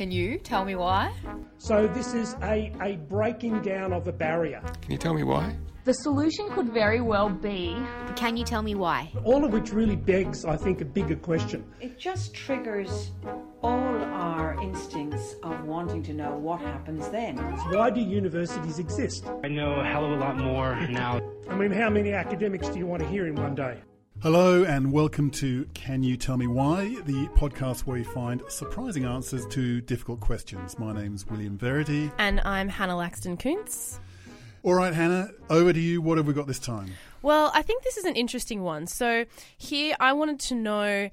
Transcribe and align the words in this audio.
Can 0.00 0.10
you 0.10 0.38
tell 0.38 0.64
me 0.64 0.76
why? 0.76 1.12
So 1.58 1.86
this 1.86 2.14
is 2.14 2.34
a, 2.42 2.72
a 2.80 2.96
breaking 3.10 3.60
down 3.60 3.92
of 3.92 4.08
a 4.08 4.12
barrier. 4.12 4.62
Can 4.80 4.92
you 4.92 4.96
tell 4.96 5.12
me 5.12 5.24
why? 5.24 5.54
The 5.84 5.92
solution 5.92 6.48
could 6.52 6.72
very 6.72 7.02
well 7.02 7.28
be 7.28 7.76
Can 8.16 8.34
you 8.38 8.44
tell 8.44 8.62
me 8.62 8.74
why? 8.74 9.12
All 9.24 9.44
of 9.44 9.52
which 9.52 9.74
really 9.74 9.96
begs, 9.96 10.46
I 10.46 10.56
think, 10.56 10.80
a 10.80 10.86
bigger 10.86 11.16
question. 11.16 11.70
It 11.82 11.98
just 11.98 12.32
triggers 12.32 13.10
all 13.62 14.02
our 14.04 14.58
instincts 14.62 15.34
of 15.42 15.64
wanting 15.64 16.02
to 16.04 16.14
know 16.14 16.34
what 16.34 16.62
happens 16.62 17.06
then. 17.10 17.36
Why 17.70 17.90
do 17.90 18.00
universities 18.00 18.78
exist? 18.78 19.26
I 19.44 19.48
know 19.48 19.80
a 19.80 19.84
hell 19.84 20.06
of 20.06 20.12
a 20.12 20.16
lot 20.16 20.38
more 20.38 20.80
now. 20.88 21.20
I 21.50 21.54
mean, 21.54 21.72
how 21.72 21.90
many 21.90 22.14
academics 22.14 22.70
do 22.70 22.78
you 22.78 22.86
want 22.86 23.02
to 23.02 23.08
hear 23.10 23.26
in 23.26 23.34
one 23.34 23.54
day? 23.54 23.82
Hello 24.22 24.64
and 24.64 24.92
welcome 24.92 25.30
to 25.30 25.64
Can 25.72 26.02
You 26.02 26.14
Tell 26.14 26.36
Me 26.36 26.46
Why, 26.46 26.94
the 27.06 27.26
podcast 27.36 27.86
where 27.86 27.96
you 27.96 28.04
find 28.04 28.42
surprising 28.48 29.06
answers 29.06 29.46
to 29.46 29.80
difficult 29.80 30.20
questions. 30.20 30.78
My 30.78 30.92
name's 30.92 31.26
William 31.26 31.56
Verity. 31.56 32.12
And 32.18 32.38
I'm 32.40 32.68
Hannah 32.68 32.96
Laxton 32.96 33.38
Kuntz. 33.38 33.98
All 34.62 34.74
right, 34.74 34.92
Hannah, 34.92 35.30
over 35.48 35.72
to 35.72 35.80
you. 35.80 36.02
What 36.02 36.18
have 36.18 36.26
we 36.26 36.34
got 36.34 36.46
this 36.46 36.58
time? 36.58 36.92
Well, 37.22 37.50
I 37.54 37.62
think 37.62 37.82
this 37.82 37.96
is 37.96 38.04
an 38.04 38.14
interesting 38.14 38.60
one. 38.60 38.86
So, 38.86 39.24
here 39.56 39.96
I 39.98 40.12
wanted 40.12 40.38
to 40.40 40.54
know 40.54 41.08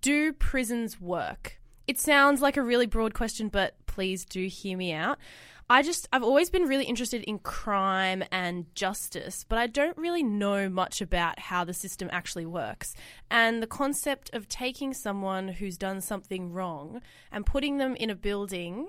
do 0.00 0.32
prisons 0.32 0.98
work? 0.98 1.60
It 1.86 2.00
sounds 2.00 2.40
like 2.40 2.56
a 2.56 2.62
really 2.62 2.86
broad 2.86 3.12
question, 3.12 3.48
but 3.50 3.74
please 3.84 4.24
do 4.24 4.46
hear 4.46 4.78
me 4.78 4.94
out. 4.94 5.18
I 5.68 5.82
just, 5.82 6.08
I've 6.12 6.22
always 6.22 6.50
been 6.50 6.64
really 6.64 6.84
interested 6.84 7.22
in 7.22 7.38
crime 7.38 8.22
and 8.30 8.66
justice, 8.74 9.46
but 9.48 9.58
I 9.58 9.66
don't 9.66 9.96
really 9.96 10.22
know 10.22 10.68
much 10.68 11.00
about 11.00 11.38
how 11.38 11.64
the 11.64 11.72
system 11.72 12.10
actually 12.12 12.44
works. 12.44 12.94
And 13.30 13.62
the 13.62 13.66
concept 13.66 14.28
of 14.34 14.46
taking 14.46 14.92
someone 14.92 15.48
who's 15.48 15.78
done 15.78 16.02
something 16.02 16.52
wrong 16.52 17.00
and 17.32 17.46
putting 17.46 17.78
them 17.78 17.96
in 17.96 18.10
a 18.10 18.14
building 18.14 18.88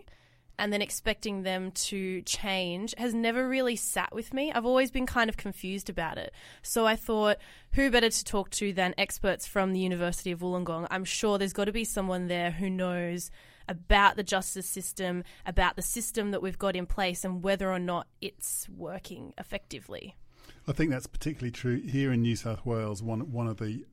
and 0.58 0.72
then 0.72 0.82
expecting 0.82 1.44
them 1.44 1.72
to 1.72 2.22
change 2.22 2.94
has 2.98 3.14
never 3.14 3.48
really 3.48 3.76
sat 3.76 4.14
with 4.14 4.34
me. 4.34 4.52
I've 4.52 4.66
always 4.66 4.92
been 4.92 5.06
kind 5.06 5.30
of 5.30 5.38
confused 5.38 5.90
about 5.90 6.18
it. 6.18 6.34
So 6.62 6.86
I 6.86 6.96
thought, 6.96 7.38
who 7.74 7.90
better 7.92 8.10
to 8.10 8.24
talk 8.26 8.50
to 8.52 8.74
than 8.74 8.94
experts 8.98 9.48
from 9.48 9.74
the 9.74 9.80
University 9.80 10.32
of 10.32 10.40
Wollongong? 10.40 10.88
I'm 10.90 11.06
sure 11.06 11.38
there's 11.38 11.54
got 11.54 11.66
to 11.66 11.72
be 11.72 11.84
someone 11.84 12.28
there 12.28 12.52
who 12.52 12.70
knows 12.70 13.32
about 13.68 14.16
the 14.16 14.24
justice 14.24 14.68
system, 14.68 15.24
about 15.46 15.76
the 15.76 15.82
system 15.82 16.32
that 16.32 16.42
we've 16.42 16.60
got 16.60 16.76
in 16.76 16.86
place, 16.86 17.26
and 17.26 17.44
whether 17.44 17.72
or 17.72 17.80
not 17.80 18.08
it's 18.22 18.68
working 18.70 19.34
effectively. 19.38 20.16
I 20.68 20.72
think 20.72 20.92
that's 20.92 21.08
particularly 21.08 21.52
true 21.52 21.82
here 21.82 22.12
in 22.12 22.22
New 22.22 22.36
South 22.36 22.66
Wales. 22.66 23.02
One 23.02 23.32
one 23.32 23.48
of 23.48 23.58
the 23.58 23.86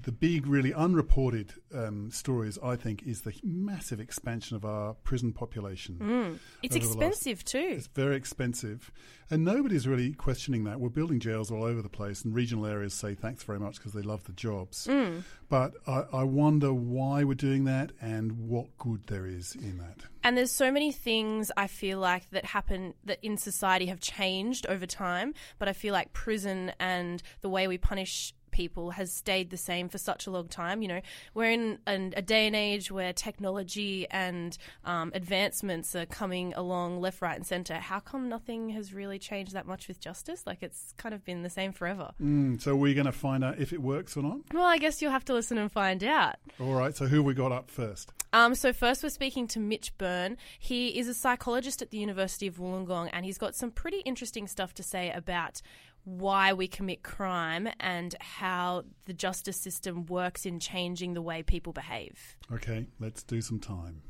the 0.00 0.12
big, 0.12 0.46
really 0.46 0.72
unreported 0.72 1.52
um, 1.74 2.10
stories, 2.10 2.58
I 2.62 2.76
think, 2.76 3.02
is 3.04 3.22
the 3.22 3.34
massive 3.42 4.00
expansion 4.00 4.56
of 4.56 4.64
our 4.64 4.94
prison 4.94 5.32
population. 5.32 5.98
Mm. 6.00 6.38
It's 6.62 6.76
expensive 6.76 7.38
last, 7.38 7.46
too. 7.46 7.74
It's 7.76 7.86
very 7.88 8.16
expensive, 8.16 8.90
and 9.30 9.44
nobody's 9.44 9.86
really 9.86 10.12
questioning 10.12 10.64
that. 10.64 10.80
We're 10.80 10.88
building 10.88 11.20
jails 11.20 11.50
all 11.50 11.64
over 11.64 11.82
the 11.82 11.88
place, 11.88 12.24
and 12.24 12.34
regional 12.34 12.66
areas 12.66 12.94
say 12.94 13.14
thanks 13.14 13.42
very 13.42 13.58
much 13.58 13.76
because 13.76 13.92
they 13.92 14.02
love 14.02 14.24
the 14.24 14.32
jobs. 14.32 14.86
Mm. 14.86 15.22
But 15.48 15.74
I, 15.86 16.04
I 16.12 16.22
wonder 16.24 16.72
why 16.72 17.24
we're 17.24 17.34
doing 17.34 17.64
that 17.64 17.92
and 18.00 18.48
what 18.48 18.76
good 18.78 19.06
there 19.06 19.26
is 19.26 19.54
in 19.54 19.78
that. 19.78 20.06
And 20.24 20.36
there's 20.36 20.50
so 20.50 20.72
many 20.72 20.90
things 20.90 21.52
I 21.56 21.68
feel 21.68 22.00
like 22.00 22.30
that 22.30 22.46
happen 22.46 22.94
that 23.04 23.18
in 23.22 23.36
society 23.36 23.86
have 23.86 24.00
changed 24.00 24.66
over 24.66 24.86
time, 24.86 25.34
but 25.58 25.68
I 25.68 25.72
feel 25.72 25.92
like 25.92 26.12
prison 26.12 26.72
and 26.80 27.22
the 27.42 27.48
way 27.48 27.68
we 27.68 27.78
punish 27.78 28.34
people 28.56 28.92
has 28.92 29.12
stayed 29.12 29.50
the 29.50 29.56
same 29.58 29.88
for 29.90 29.98
such 29.98 30.26
a 30.26 30.30
long 30.30 30.48
time. 30.48 30.80
You 30.80 30.88
know, 30.88 31.00
we're 31.34 31.50
in 31.50 31.78
an, 31.86 32.14
a 32.16 32.22
day 32.22 32.46
and 32.46 32.56
age 32.56 32.90
where 32.90 33.12
technology 33.12 34.06
and 34.10 34.56
um, 34.84 35.12
advancements 35.14 35.94
are 35.94 36.06
coming 36.06 36.54
along 36.54 37.02
left, 37.02 37.20
right, 37.20 37.36
and 37.36 37.46
centre. 37.46 37.74
How 37.74 38.00
come 38.00 38.30
nothing 38.30 38.70
has 38.70 38.94
really 38.94 39.18
changed 39.18 39.52
that 39.52 39.66
much 39.66 39.88
with 39.88 40.00
justice? 40.00 40.44
Like 40.46 40.62
it's 40.62 40.94
kind 40.96 41.14
of 41.14 41.22
been 41.22 41.42
the 41.42 41.50
same 41.50 41.72
forever. 41.72 42.12
Mm, 42.20 42.58
so 42.60 42.74
we're 42.74 42.94
going 42.94 43.06
to 43.06 43.12
find 43.12 43.44
out 43.44 43.58
if 43.58 43.74
it 43.74 43.82
works 43.82 44.16
or 44.16 44.22
not. 44.22 44.38
Well, 44.54 44.64
I 44.64 44.78
guess 44.78 45.02
you'll 45.02 45.12
have 45.12 45.26
to 45.26 45.34
listen 45.34 45.58
and 45.58 45.70
find 45.70 46.02
out. 46.02 46.36
All 46.58 46.74
right. 46.74 46.96
So 46.96 47.06
who 47.06 47.22
we 47.22 47.34
got 47.34 47.52
up 47.52 47.70
first? 47.70 48.10
Um, 48.32 48.54
so 48.54 48.72
first, 48.72 49.02
we're 49.02 49.10
speaking 49.10 49.46
to 49.48 49.60
Mitch 49.60 49.96
Byrne. 49.98 50.36
He 50.58 50.98
is 50.98 51.08
a 51.08 51.14
psychologist 51.14 51.82
at 51.82 51.90
the 51.90 51.98
University 51.98 52.46
of 52.46 52.56
Wollongong, 52.56 53.10
and 53.12 53.24
he's 53.24 53.38
got 53.38 53.54
some 53.54 53.70
pretty 53.70 53.98
interesting 54.00 54.46
stuff 54.46 54.74
to 54.74 54.82
say 54.82 55.10
about 55.10 55.62
why 56.06 56.52
we 56.52 56.68
commit 56.68 57.02
crime 57.02 57.68
and 57.80 58.14
how 58.20 58.84
the 59.06 59.12
justice 59.12 59.56
system 59.56 60.06
works 60.06 60.46
in 60.46 60.60
changing 60.60 61.14
the 61.14 61.20
way 61.20 61.42
people 61.42 61.72
behave. 61.72 62.36
Okay, 62.52 62.86
let's 63.00 63.24
do 63.24 63.40
some 63.40 63.58
time. 63.58 64.02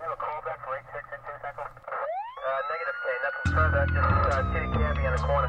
have 0.00 0.12
a 0.12 0.16
call 0.16 0.42
back 0.44 0.62
for 0.62 0.76
8662 0.76 1.40
Central. 1.40 1.66
Uh, 2.44 2.60
negative 2.68 2.98
K, 3.00 3.08
nothing 3.24 3.52
further, 3.56 3.86
just 3.86 4.36
uh, 4.36 4.52
Kitty 4.52 4.68
Cabby 4.76 5.04
in 5.06 5.12
the 5.12 5.18
corner. 5.22 5.48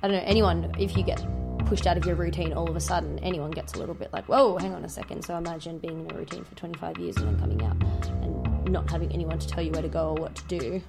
I 0.00 0.06
don't 0.06 0.12
know, 0.12 0.22
anyone, 0.24 0.72
if 0.78 0.96
you 0.96 1.02
get 1.02 1.26
pushed 1.68 1.86
out 1.86 1.98
of 1.98 2.06
your 2.06 2.14
routine 2.14 2.54
all 2.54 2.68
of 2.68 2.76
a 2.76 2.80
sudden, 2.80 3.18
anyone 3.18 3.50
gets 3.50 3.74
a 3.74 3.78
little 3.78 3.94
bit 3.94 4.10
like, 4.10 4.26
whoa, 4.26 4.56
hang 4.56 4.74
on 4.74 4.86
a 4.86 4.88
second. 4.88 5.22
So 5.22 5.36
imagine 5.36 5.78
being 5.78 6.00
in 6.00 6.10
a 6.10 6.18
routine 6.18 6.42
for 6.42 6.54
25 6.54 6.96
years 6.96 7.16
and 7.18 7.28
then 7.28 7.38
coming 7.38 7.62
out 7.62 8.08
and 8.08 8.72
not 8.72 8.90
having 8.90 9.12
anyone 9.12 9.38
to 9.38 9.46
tell 9.46 9.62
you 9.62 9.70
where 9.72 9.82
to 9.82 9.88
go 9.88 10.08
or 10.08 10.14
what 10.14 10.34
to 10.36 10.44
do. 10.46 10.82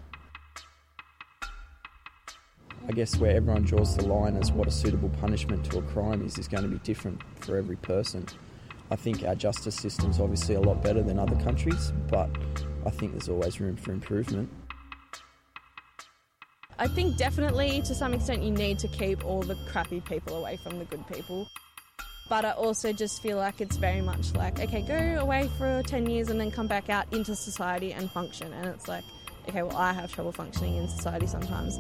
I 2.87 2.91
guess 2.93 3.17
where 3.17 3.35
everyone 3.35 3.63
draws 3.63 3.97
the 3.97 4.07
line 4.07 4.37
as 4.37 4.53
what 4.53 4.69
a 4.69 4.71
suitable 4.71 5.09
punishment 5.09 5.69
to 5.69 5.79
a 5.79 5.81
crime 5.81 6.25
is 6.25 6.37
is 6.37 6.47
going 6.47 6.63
to 6.63 6.69
be 6.69 6.79
different 6.79 7.21
for 7.41 7.57
every 7.57 7.75
person. 7.75 8.25
I 8.89 8.95
think 8.95 9.23
our 9.25 9.35
justice 9.35 9.75
system's 9.75 10.21
obviously 10.21 10.55
a 10.55 10.61
lot 10.61 10.81
better 10.81 11.03
than 11.03 11.19
other 11.19 11.35
countries, 11.43 11.91
but 12.07 12.29
I 12.85 12.89
think 12.89 13.11
there's 13.11 13.27
always 13.27 13.59
room 13.59 13.75
for 13.75 13.91
improvement. 13.91 14.49
I 16.81 16.87
think 16.87 17.17
definitely 17.17 17.81
to 17.81 17.93
some 17.93 18.13
extent 18.13 18.41
you 18.41 18.51
need 18.51 18.79
to 18.79 18.87
keep 18.87 19.25
all 19.25 19.41
the 19.41 19.55
crappy 19.67 19.99
people 19.99 20.37
away 20.37 20.55
from 20.55 20.79
the 20.79 20.85
good 20.85 21.05
people. 21.07 21.49
But 22.29 22.45
I 22.45 22.51
also 22.51 22.93
just 22.93 23.21
feel 23.21 23.35
like 23.35 23.59
it's 23.59 23.75
very 23.75 23.99
much 23.99 24.33
like, 24.33 24.61
okay, 24.61 24.81
go 24.81 25.19
away 25.19 25.49
for 25.57 25.83
10 25.83 26.09
years 26.09 26.29
and 26.29 26.39
then 26.39 26.51
come 26.51 26.67
back 26.67 26.89
out 26.89 27.11
into 27.11 27.35
society 27.35 27.91
and 27.91 28.09
function. 28.09 28.53
And 28.53 28.67
it's 28.67 28.87
like, 28.87 29.03
okay, 29.49 29.61
well, 29.61 29.75
I 29.75 29.91
have 29.91 30.13
trouble 30.13 30.31
functioning 30.31 30.77
in 30.77 30.87
society 30.87 31.27
sometimes. 31.27 31.77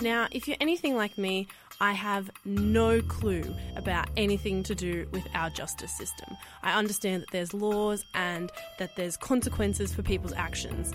Now, 0.00 0.26
if 0.32 0.48
you're 0.48 0.56
anything 0.60 0.96
like 0.96 1.16
me, 1.16 1.46
I 1.80 1.92
have 1.92 2.28
no 2.44 3.02
clue 3.02 3.54
about 3.76 4.08
anything 4.16 4.64
to 4.64 4.74
do 4.74 5.06
with 5.12 5.28
our 5.32 5.48
justice 5.50 5.96
system. 5.96 6.36
I 6.64 6.76
understand 6.76 7.22
that 7.22 7.30
there's 7.30 7.54
laws 7.54 8.04
and 8.14 8.50
that 8.80 8.96
there's 8.96 9.16
consequences 9.16 9.94
for 9.94 10.02
people's 10.02 10.32
actions. 10.32 10.92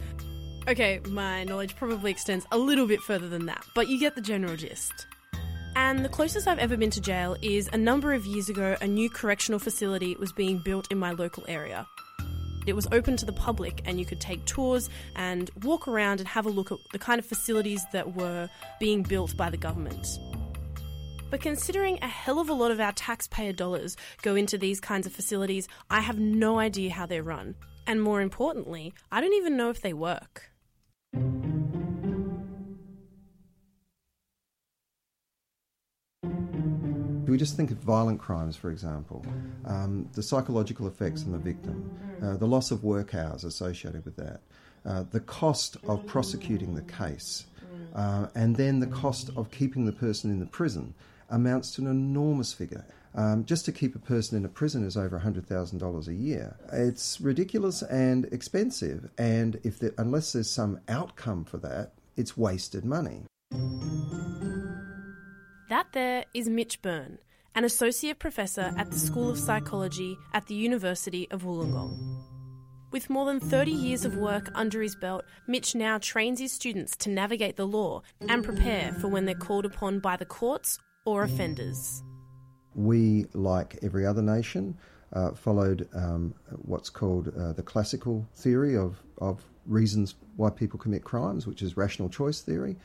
Okay, 0.70 1.02
my 1.10 1.46
knowledge 1.46 1.76
probably 1.76 2.12
extends 2.12 2.46
a 2.52 2.58
little 2.60 2.86
bit 2.86 3.02
further 3.02 3.28
than 3.28 3.48
that, 3.48 3.66
but 3.74 3.88
you 3.88 4.00
get 4.00 4.14
the 4.14 4.22
general 4.22 4.56
gist. 4.56 5.08
And 5.76 6.06
the 6.06 6.10
closest 6.10 6.48
I've 6.48 6.60
ever 6.60 6.78
been 6.78 6.92
to 6.92 7.02
jail 7.02 7.36
is 7.42 7.68
a 7.74 7.78
number 7.78 8.14
of 8.14 8.24
years 8.28 8.50
ago, 8.50 8.78
a 8.80 8.86
new 8.86 9.10
correctional 9.10 9.58
facility 9.58 10.16
was 10.20 10.32
being 10.32 10.60
built 10.60 10.92
in 10.92 11.00
my 11.00 11.14
local 11.14 11.44
area. 11.48 11.88
It 12.68 12.74
was 12.74 12.88
open 12.92 13.18
to 13.18 13.26
the 13.26 13.34
public, 13.34 13.82
and 13.86 14.00
you 14.00 14.06
could 14.06 14.22
take 14.22 14.46
tours 14.46 14.92
and 15.16 15.50
walk 15.64 15.88
around 15.88 16.20
and 16.20 16.28
have 16.28 16.46
a 16.46 16.50
look 16.50 16.72
at 16.72 16.78
the 16.92 17.00
kind 17.00 17.18
of 17.18 17.26
facilities 17.26 17.84
that 17.92 18.14
were 18.16 18.48
being 18.80 19.02
built 19.02 19.36
by 19.36 19.50
the 19.50 19.58
government. 19.58 20.20
But 21.32 21.42
considering 21.42 21.98
a 22.04 22.08
hell 22.08 22.38
of 22.38 22.48
a 22.48 22.54
lot 22.54 22.70
of 22.70 22.80
our 22.80 22.92
taxpayer 22.92 23.54
dollars 23.54 23.98
go 24.22 24.36
into 24.36 24.60
these 24.60 24.80
kinds 24.80 25.08
of 25.08 25.14
facilities, 25.14 25.68
I 25.90 26.02
have 26.02 26.20
no 26.20 26.60
idea 26.60 26.92
how 26.92 27.08
they're 27.08 27.24
run. 27.24 27.56
And 27.88 28.00
more 28.00 28.22
importantly, 28.22 28.94
I 29.12 29.20
don't 29.20 29.34
even 29.34 29.58
know 29.58 29.72
if 29.72 29.82
they 29.82 29.94
work. 29.94 30.49
Just 37.40 37.56
think 37.56 37.72
of 37.72 37.78
violent 37.78 38.20
crimes, 38.20 38.56
for 38.56 38.70
example, 38.70 39.26
um, 39.66 40.10
the 40.14 40.22
psychological 40.22 40.88
effects 40.88 41.24
on 41.24 41.32
the 41.32 41.38
victim, 41.38 41.90
uh, 42.22 42.36
the 42.36 42.46
loss 42.46 42.70
of 42.70 42.84
work 42.84 43.16
hours 43.16 43.46
associated 43.46 44.04
with 44.04 44.18
that, 44.18 44.42
uh, 44.86 45.04
the 45.12 45.22
cost 45.22 45.78
of 45.88 46.06
prosecuting 46.06 46.76
the 46.76 46.82
case, 46.82 47.46
uh, 47.96 48.28
and 48.36 48.58
then 48.58 48.80
the 48.80 48.88
cost 48.88 49.30
of 49.38 49.50
keeping 49.52 49.86
the 49.86 49.92
person 49.92 50.30
in 50.30 50.40
the 50.40 50.46
prison 50.46 50.94
amounts 51.30 51.72
to 51.72 51.82
an 51.82 51.88
enormous 51.88 52.54
figure. 52.54 52.86
Um, 53.16 53.44
just 53.46 53.66
to 53.66 53.72
keep 53.72 53.96
a 53.96 54.00
person 54.00 54.38
in 54.38 54.46
a 54.46 54.50
prison 54.50 54.86
is 54.86 54.96
over 54.96 55.20
$100,000 55.20 56.08
a 56.08 56.14
year. 56.14 56.58
It's 56.72 57.20
ridiculous 57.20 57.82
and 57.82 58.26
expensive, 58.26 59.10
and 59.18 59.60
if 59.64 59.82
unless 59.98 60.34
there's 60.34 60.50
some 60.50 60.80
outcome 60.88 61.46
for 61.46 61.58
that, 61.58 61.94
it's 62.16 62.38
wasted 62.38 62.86
money. 62.86 63.24
That 65.70 65.88
there 65.94 66.26
is 66.34 66.50
Mitch 66.50 66.82
Byrne, 66.82 67.20
an 67.56 67.64
associate 67.64 68.20
professor 68.20 68.74
at 68.78 68.92
the 68.92 69.00
School 69.00 69.30
of 69.30 69.38
Psychology 69.38 70.18
at 70.34 70.48
the 70.48 70.56
University 70.56 71.30
of 71.32 71.44
Wollongong. 71.44 71.98
With 72.92 73.10
more 73.10 73.26
than 73.26 73.40
30 73.40 73.72
years 73.72 74.04
of 74.04 74.18
work 74.18 74.50
under 74.56 74.82
his 74.82 74.96
belt, 74.96 75.24
Mitch 75.48 75.76
now 75.76 76.00
trains 76.00 76.40
his 76.40 76.52
students 76.52 76.96
to 76.98 77.10
navigate 77.10 77.56
the 77.56 77.68
law 77.68 78.02
and 78.28 78.44
prepare 78.44 78.94
for 78.94 79.08
when 79.08 79.26
they're 79.26 79.36
called 79.36 79.66
upon 79.66 80.00
by 80.00 80.16
the 80.18 80.26
courts 80.26 80.80
or 81.06 81.24
offenders. 81.24 82.04
We, 82.74 83.26
like 83.34 83.78
every 83.84 84.06
other 84.06 84.22
nation, 84.22 84.78
uh, 85.14 85.32
followed 85.32 85.88
um, 85.94 86.34
what's 86.64 86.90
called 86.90 87.32
uh, 87.38 87.54
the 87.54 87.64
classical 87.64 88.28
theory 88.36 88.76
of, 88.76 89.02
of 89.20 89.44
reasons 89.66 90.16
why 90.36 90.50
people 90.50 90.80
commit 90.80 91.04
crimes, 91.04 91.46
which 91.46 91.62
is 91.62 91.78
rational 91.78 92.10
choice 92.10 92.42
theory. 92.42 92.76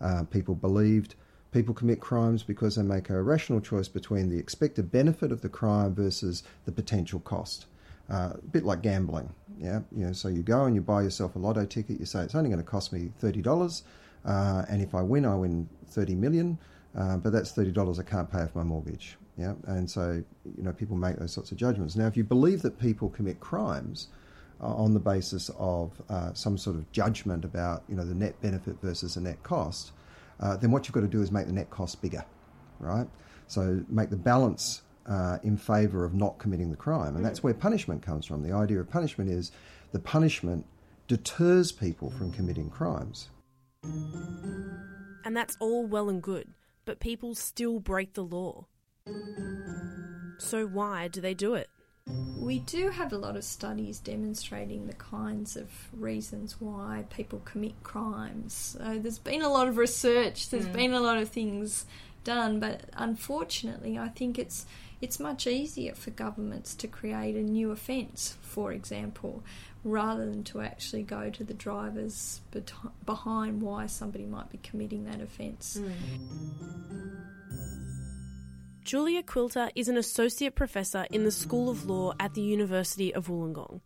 Uh, 0.00 0.24
people 0.24 0.54
believed 0.54 1.14
people 1.54 1.72
commit 1.72 2.00
crimes 2.00 2.42
because 2.42 2.74
they 2.74 2.82
make 2.82 3.08
a 3.08 3.22
rational 3.22 3.60
choice 3.60 3.86
between 3.86 4.28
the 4.28 4.36
expected 4.36 4.90
benefit 4.90 5.30
of 5.30 5.40
the 5.40 5.48
crime 5.48 5.94
versus 5.94 6.42
the 6.66 6.72
potential 6.72 7.20
cost. 7.20 7.66
Uh, 8.10 8.32
a 8.34 8.38
bit 8.50 8.64
like 8.64 8.82
gambling, 8.82 9.32
yeah. 9.58 9.80
You 9.96 10.06
know, 10.06 10.12
so 10.12 10.28
you 10.28 10.42
go 10.42 10.64
and 10.64 10.74
you 10.74 10.82
buy 10.82 11.02
yourself 11.02 11.36
a 11.36 11.38
lotto 11.38 11.64
ticket. 11.64 11.98
You 11.98 12.04
say 12.04 12.22
it's 12.22 12.34
only 12.34 12.50
going 12.50 12.60
to 12.60 12.68
cost 12.68 12.92
me 12.92 13.12
thirty 13.18 13.40
dollars, 13.40 13.84
uh, 14.26 14.64
and 14.68 14.82
if 14.82 14.94
I 14.94 15.00
win, 15.00 15.24
I 15.24 15.36
win 15.36 15.66
thirty 15.86 16.14
million. 16.14 16.58
Uh, 16.94 17.16
but 17.16 17.32
that's 17.32 17.52
thirty 17.52 17.70
dollars 17.70 17.98
I 17.98 18.02
can't 18.02 18.30
pay 18.30 18.40
off 18.40 18.54
my 18.54 18.62
mortgage. 18.62 19.16
Yeah, 19.38 19.54
and 19.66 19.90
so 19.90 20.22
you 20.44 20.62
know 20.62 20.72
people 20.72 20.96
make 20.96 21.16
those 21.16 21.32
sorts 21.32 21.50
of 21.50 21.56
judgments. 21.56 21.96
Now, 21.96 22.06
if 22.08 22.16
you 22.16 22.24
believe 22.24 22.60
that 22.62 22.78
people 22.78 23.08
commit 23.08 23.40
crimes 23.40 24.08
uh, 24.60 24.66
on 24.66 24.92
the 24.92 25.00
basis 25.00 25.50
of 25.58 25.92
uh, 26.10 26.34
some 26.34 26.58
sort 26.58 26.76
of 26.76 26.90
judgment 26.92 27.42
about 27.42 27.84
you 27.88 27.94
know 27.94 28.04
the 28.04 28.14
net 28.14 28.38
benefit 28.42 28.76
versus 28.82 29.14
the 29.14 29.22
net 29.22 29.42
cost, 29.44 29.92
uh, 30.40 30.56
then 30.56 30.70
what 30.70 30.86
you've 30.86 30.94
got 30.94 31.00
to 31.00 31.08
do 31.08 31.22
is 31.22 31.30
make 31.30 31.46
the 31.46 31.52
net 31.52 31.70
cost 31.70 32.00
bigger, 32.02 32.24
right? 32.80 33.06
So 33.46 33.82
make 33.88 34.10
the 34.10 34.16
balance 34.16 34.82
uh, 35.06 35.38
in 35.42 35.56
favour 35.56 36.04
of 36.04 36.14
not 36.14 36.38
committing 36.38 36.70
the 36.70 36.76
crime. 36.76 37.16
And 37.16 37.24
that's 37.24 37.42
where 37.42 37.54
punishment 37.54 38.02
comes 38.02 38.26
from. 38.26 38.42
The 38.42 38.52
idea 38.52 38.80
of 38.80 38.90
punishment 38.90 39.30
is 39.30 39.52
the 39.92 39.98
punishment 39.98 40.66
deters 41.08 41.72
people 41.72 42.10
from 42.10 42.32
committing 42.32 42.70
crimes. 42.70 43.28
And 43.82 45.36
that's 45.36 45.56
all 45.60 45.86
well 45.86 46.08
and 46.08 46.22
good, 46.22 46.48
but 46.84 47.00
people 47.00 47.34
still 47.34 47.80
break 47.80 48.14
the 48.14 48.24
law. 48.24 48.66
So 50.38 50.66
why 50.66 51.08
do 51.08 51.20
they 51.20 51.34
do 51.34 51.54
it? 51.54 51.68
We 52.38 52.58
do 52.58 52.90
have 52.90 53.12
a 53.12 53.16
lot 53.18 53.36
of 53.36 53.44
studies 53.44 53.98
demonstrating 53.98 54.86
the 54.86 54.92
kinds 54.94 55.56
of 55.56 55.70
reasons 55.98 56.60
why 56.60 57.04
people 57.08 57.40
commit 57.46 57.82
crimes. 57.82 58.76
So 58.78 58.98
there's 58.98 59.18
been 59.18 59.40
a 59.40 59.48
lot 59.48 59.68
of 59.68 59.78
research, 59.78 60.50
There's 60.50 60.66
Mm. 60.66 60.72
been 60.72 60.92
a 60.92 61.00
lot 61.00 61.16
of 61.16 61.30
things 61.30 61.86
done, 62.22 62.60
but 62.60 62.82
unfortunately, 62.94 63.98
I 63.98 64.08
think 64.08 64.38
it's 64.38 64.66
it's 65.00 65.20
much 65.20 65.46
easier 65.46 65.94
for 65.94 66.10
governments 66.12 66.74
to 66.74 66.88
create 66.88 67.34
a 67.36 67.42
new 67.42 67.70
offence, 67.70 68.38
for 68.40 68.72
example, 68.72 69.42
rather 69.82 70.24
than 70.24 70.42
to 70.44 70.62
actually 70.62 71.02
go 71.02 71.28
to 71.28 71.44
the 71.44 71.52
drivers 71.52 72.40
behind 73.04 73.60
why 73.60 73.86
somebody 73.86 74.24
might 74.24 74.48
be 74.50 74.58
committing 74.62 75.04
that 75.04 75.20
offence. 75.20 75.78
Julia 78.84 79.22
Quilter 79.22 79.70
is 79.74 79.88
an 79.88 79.96
associate 79.96 80.54
professor 80.54 81.06
in 81.10 81.24
the 81.24 81.30
School 81.30 81.70
of 81.70 81.86
Law 81.86 82.12
at 82.20 82.34
the 82.34 82.42
University 82.42 83.14
of 83.14 83.28
Wollongong. 83.28 83.80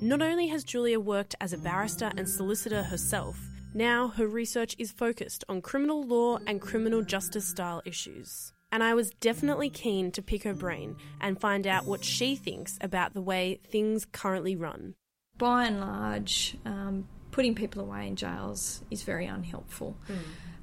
Not 0.00 0.22
only 0.22 0.46
has 0.46 0.62
Julia 0.62 1.00
worked 1.00 1.34
as 1.40 1.52
a 1.52 1.58
barrister 1.58 2.12
and 2.16 2.28
solicitor 2.28 2.84
herself, 2.84 3.36
now 3.74 4.06
her 4.06 4.28
research 4.28 4.76
is 4.78 4.92
focused 4.92 5.42
on 5.48 5.62
criminal 5.62 6.06
law 6.06 6.38
and 6.46 6.60
criminal 6.60 7.02
justice 7.02 7.44
style 7.44 7.82
issues. 7.84 8.52
And 8.70 8.84
I 8.84 8.94
was 8.94 9.10
definitely 9.18 9.68
keen 9.68 10.12
to 10.12 10.22
pick 10.22 10.44
her 10.44 10.54
brain 10.54 10.94
and 11.20 11.40
find 11.40 11.66
out 11.66 11.86
what 11.86 12.04
she 12.04 12.36
thinks 12.36 12.78
about 12.80 13.14
the 13.14 13.22
way 13.22 13.58
things 13.68 14.06
currently 14.12 14.54
run. 14.54 14.94
by 15.38 15.64
and 15.64 15.80
large, 15.80 16.56
um, 16.64 17.08
putting 17.32 17.56
people 17.56 17.82
away 17.82 18.06
in 18.06 18.14
jails 18.14 18.84
is 18.92 19.02
very 19.02 19.26
unhelpful. 19.26 19.96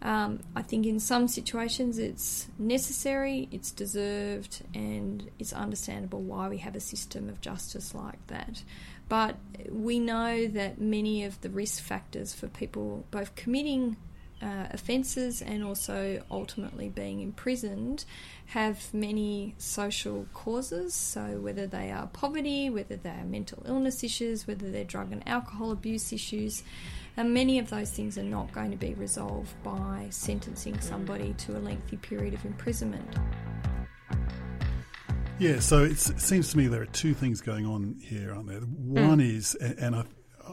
Um, 0.03 0.41
I 0.53 0.61
think 0.61 0.85
in 0.85 0.99
some 0.99 1.29
situations 1.29 1.97
it's 1.97 2.47
necessary, 2.59 3.47
it's 3.51 3.71
deserved, 3.71 4.61
and 4.75 5.31
it's 5.39 5.53
understandable 5.53 6.21
why 6.21 6.49
we 6.49 6.57
have 6.57 6.75
a 6.75 6.81
system 6.81 7.29
of 7.29 7.39
justice 7.39 7.95
like 7.95 8.25
that. 8.27 8.63
But 9.07 9.37
we 9.69 9.99
know 9.99 10.45
that 10.47 10.79
many 10.79 11.23
of 11.23 11.39
the 11.39 11.49
risk 11.49 11.81
factors 11.81 12.33
for 12.33 12.47
people 12.47 13.05
both 13.11 13.35
committing 13.35 13.95
uh, 14.43 14.67
offences 14.71 15.41
and 15.41 15.63
also 15.63 16.21
ultimately 16.29 16.89
being 16.89 17.21
imprisoned 17.21 18.03
have 18.47 18.93
many 18.93 19.55
social 19.57 20.27
causes. 20.33 20.93
So, 20.93 21.39
whether 21.39 21.65
they 21.65 21.91
are 21.91 22.07
poverty, 22.07 22.69
whether 22.69 22.97
they 22.97 23.09
are 23.09 23.25
mental 23.25 23.63
illness 23.65 24.03
issues, 24.03 24.45
whether 24.45 24.69
they're 24.69 24.83
drug 24.83 25.11
and 25.11 25.27
alcohol 25.27 25.71
abuse 25.71 26.11
issues, 26.11 26.63
and 27.15 27.33
many 27.33 27.59
of 27.59 27.69
those 27.69 27.91
things 27.91 28.17
are 28.17 28.23
not 28.23 28.51
going 28.51 28.71
to 28.71 28.77
be 28.77 28.93
resolved 28.95 29.53
by 29.63 30.07
sentencing 30.09 30.79
somebody 30.81 31.33
to 31.33 31.55
a 31.55 31.59
lengthy 31.59 31.97
period 31.97 32.33
of 32.33 32.43
imprisonment. 32.43 33.07
Yeah, 35.39 35.59
so 35.59 35.83
it 35.83 35.97
seems 35.97 36.51
to 36.51 36.57
me 36.57 36.67
there 36.67 36.81
are 36.81 36.87
two 36.87 37.13
things 37.13 37.41
going 37.41 37.65
on 37.65 37.95
here, 38.01 38.33
aren't 38.33 38.47
there? 38.47 38.59
One 38.59 39.19
is, 39.19 39.55
and 39.55 39.95
I, 39.95 40.03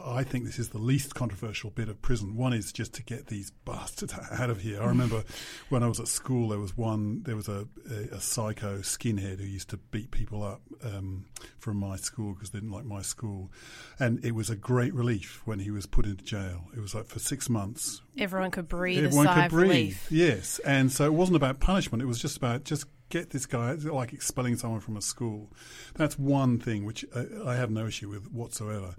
I 0.05 0.23
think 0.23 0.45
this 0.45 0.59
is 0.59 0.69
the 0.69 0.77
least 0.77 1.15
controversial 1.15 1.69
bit 1.69 1.89
of 1.89 2.01
prison. 2.01 2.35
One 2.35 2.53
is 2.53 2.71
just 2.71 2.93
to 2.95 3.03
get 3.03 3.27
these 3.27 3.51
bastards 3.65 4.13
out 4.31 4.49
of 4.49 4.61
here. 4.61 4.81
I 4.81 4.85
remember 4.85 5.23
when 5.69 5.83
I 5.83 5.87
was 5.87 5.99
at 5.99 6.07
school, 6.07 6.49
there 6.49 6.59
was 6.59 6.75
one, 6.77 7.23
there 7.23 7.35
was 7.35 7.47
a, 7.47 7.67
a, 7.89 8.15
a 8.15 8.19
psycho 8.19 8.79
skinhead 8.79 9.39
who 9.39 9.45
used 9.45 9.69
to 9.69 9.77
beat 9.77 10.11
people 10.11 10.43
up 10.43 10.61
um, 10.83 11.25
from 11.59 11.77
my 11.77 11.95
school 11.95 12.33
because 12.33 12.51
they 12.51 12.59
didn't 12.59 12.73
like 12.73 12.85
my 12.85 13.01
school, 13.01 13.51
and 13.99 14.23
it 14.23 14.33
was 14.33 14.49
a 14.49 14.55
great 14.55 14.93
relief 14.93 15.41
when 15.45 15.59
he 15.59 15.71
was 15.71 15.85
put 15.85 16.05
into 16.05 16.23
jail. 16.23 16.65
It 16.75 16.79
was 16.79 16.95
like 16.95 17.07
for 17.07 17.19
six 17.19 17.49
months. 17.49 18.01
Everyone 18.17 18.51
could 18.51 18.67
breathe 18.67 19.05
Everyone 19.05 19.27
a 19.27 19.29
sigh 19.29 19.35
could 19.35 19.45
of 19.45 19.51
breathe. 19.51 19.69
relief. 19.69 20.07
Yes, 20.11 20.59
and 20.59 20.91
so 20.91 21.05
it 21.05 21.13
wasn't 21.13 21.35
about 21.35 21.59
punishment. 21.59 22.01
It 22.01 22.07
was 22.07 22.19
just 22.21 22.37
about 22.37 22.63
just 22.63 22.85
get 23.11 23.29
this 23.29 23.45
guy 23.45 23.71
It's 23.71 23.85
like 23.85 24.13
expelling 24.13 24.55
someone 24.55 24.79
from 24.79 24.97
a 24.97 25.01
school. 25.01 25.51
That's 25.95 26.17
one 26.17 26.57
thing 26.59 26.85
which 26.85 27.05
I, 27.15 27.51
I 27.51 27.55
have 27.55 27.69
no 27.69 27.85
issue 27.85 28.09
with 28.09 28.31
whatsoever. 28.31 28.95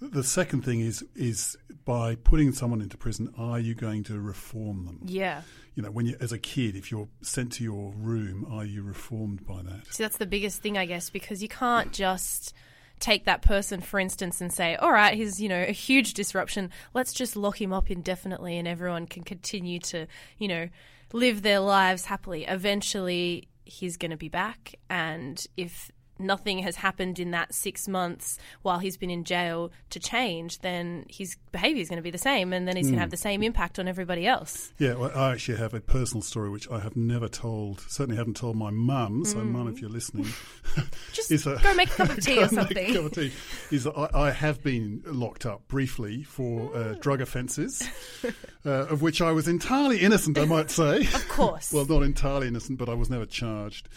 The 0.00 0.22
second 0.22 0.64
thing 0.64 0.80
is 0.80 1.04
is 1.14 1.56
by 1.84 2.14
putting 2.14 2.52
someone 2.52 2.80
into 2.80 2.96
prison, 2.96 3.32
are 3.38 3.58
you 3.58 3.74
going 3.74 4.04
to 4.04 4.20
reform 4.20 4.86
them? 4.86 5.00
Yeah. 5.04 5.42
You 5.74 5.82
know, 5.82 5.90
when 5.90 6.06
you 6.06 6.16
as 6.20 6.32
a 6.32 6.38
kid, 6.38 6.76
if 6.76 6.90
you're 6.90 7.08
sent 7.22 7.52
to 7.52 7.64
your 7.64 7.92
room, 7.96 8.46
are 8.50 8.64
you 8.64 8.82
reformed 8.82 9.46
by 9.46 9.62
that? 9.62 9.92
See, 9.92 10.02
that's 10.02 10.18
the 10.18 10.26
biggest 10.26 10.60
thing, 10.60 10.78
I 10.78 10.86
guess, 10.86 11.10
because 11.10 11.42
you 11.42 11.48
can't 11.48 11.92
just 11.92 12.54
take 13.00 13.24
that 13.24 13.42
person, 13.42 13.80
for 13.80 13.98
instance, 13.98 14.40
and 14.40 14.52
say, 14.52 14.76
all 14.76 14.92
right, 14.92 15.14
he's, 15.14 15.40
you 15.40 15.48
know, 15.48 15.62
a 15.62 15.72
huge 15.72 16.14
disruption. 16.14 16.70
Let's 16.92 17.12
just 17.12 17.36
lock 17.36 17.60
him 17.60 17.72
up 17.72 17.90
indefinitely 17.90 18.56
and 18.56 18.68
everyone 18.68 19.06
can 19.06 19.24
continue 19.24 19.78
to, 19.80 20.06
you 20.38 20.48
know, 20.48 20.68
live 21.12 21.42
their 21.42 21.60
lives 21.60 22.06
happily. 22.06 22.44
Eventually, 22.44 23.48
he's 23.64 23.96
going 23.96 24.10
to 24.10 24.16
be 24.16 24.28
back. 24.28 24.74
And 24.88 25.44
if 25.56 25.90
nothing 26.18 26.58
has 26.60 26.76
happened 26.76 27.18
in 27.18 27.30
that 27.32 27.52
six 27.54 27.88
months 27.88 28.38
while 28.62 28.78
he's 28.78 28.96
been 28.96 29.10
in 29.10 29.24
jail 29.24 29.70
to 29.90 29.98
change, 30.00 30.60
then 30.60 31.04
his 31.08 31.36
behaviour 31.52 31.80
is 31.82 31.88
going 31.88 31.96
to 31.98 32.02
be 32.02 32.10
the 32.10 32.18
same, 32.18 32.52
and 32.52 32.66
then 32.68 32.76
he's 32.76 32.86
going 32.86 32.94
Mm. 32.94 32.98
to 32.98 33.00
have 33.00 33.10
the 33.10 33.16
same 33.16 33.42
impact 33.42 33.78
on 33.78 33.88
everybody 33.88 34.26
else. 34.26 34.72
Yeah, 34.78 34.94
well, 34.94 35.10
I 35.14 35.32
actually 35.32 35.58
have 35.58 35.74
a 35.74 35.80
personal 35.80 36.22
story 36.22 36.50
which 36.50 36.70
I 36.70 36.80
have 36.80 36.96
never 36.96 37.28
told. 37.28 37.80
Certainly, 37.88 38.16
haven't 38.16 38.36
told 38.36 38.56
my 38.56 38.70
mum. 38.70 39.24
So, 39.24 39.38
mum, 39.38 39.68
if 39.68 39.80
you're 39.80 39.90
listening, 39.90 40.26
Just 41.12 41.30
is 41.32 41.44
go 41.44 41.74
make 41.74 41.88
a 41.90 42.06
cup 42.06 42.10
of 42.10 42.20
tea 42.24 42.38
or 42.42 42.48
something. 42.48 42.76
a 42.90 42.94
cup 42.94 43.04
of 43.06 43.12
tea. 43.12 43.32
Is 43.70 43.84
that 43.84 43.92
I, 43.96 44.28
I 44.28 44.30
have 44.30 44.62
been 44.62 45.02
locked 45.06 45.46
up 45.46 45.66
briefly 45.68 46.22
for 46.24 46.74
uh, 46.76 46.94
drug 47.00 47.20
offences, 47.20 47.82
uh, 48.66 48.68
of 48.70 49.02
which 49.02 49.20
I 49.20 49.32
was 49.32 49.48
entirely 49.48 49.98
innocent. 50.00 50.38
I 50.38 50.44
might 50.44 50.70
say, 50.70 51.00
of 51.02 51.28
course. 51.28 51.72
well, 51.72 51.84
not 51.86 52.02
entirely 52.02 52.48
innocent, 52.48 52.78
but 52.78 52.88
I 52.88 52.94
was 52.94 53.10
never 53.10 53.26
charged. 53.26 53.88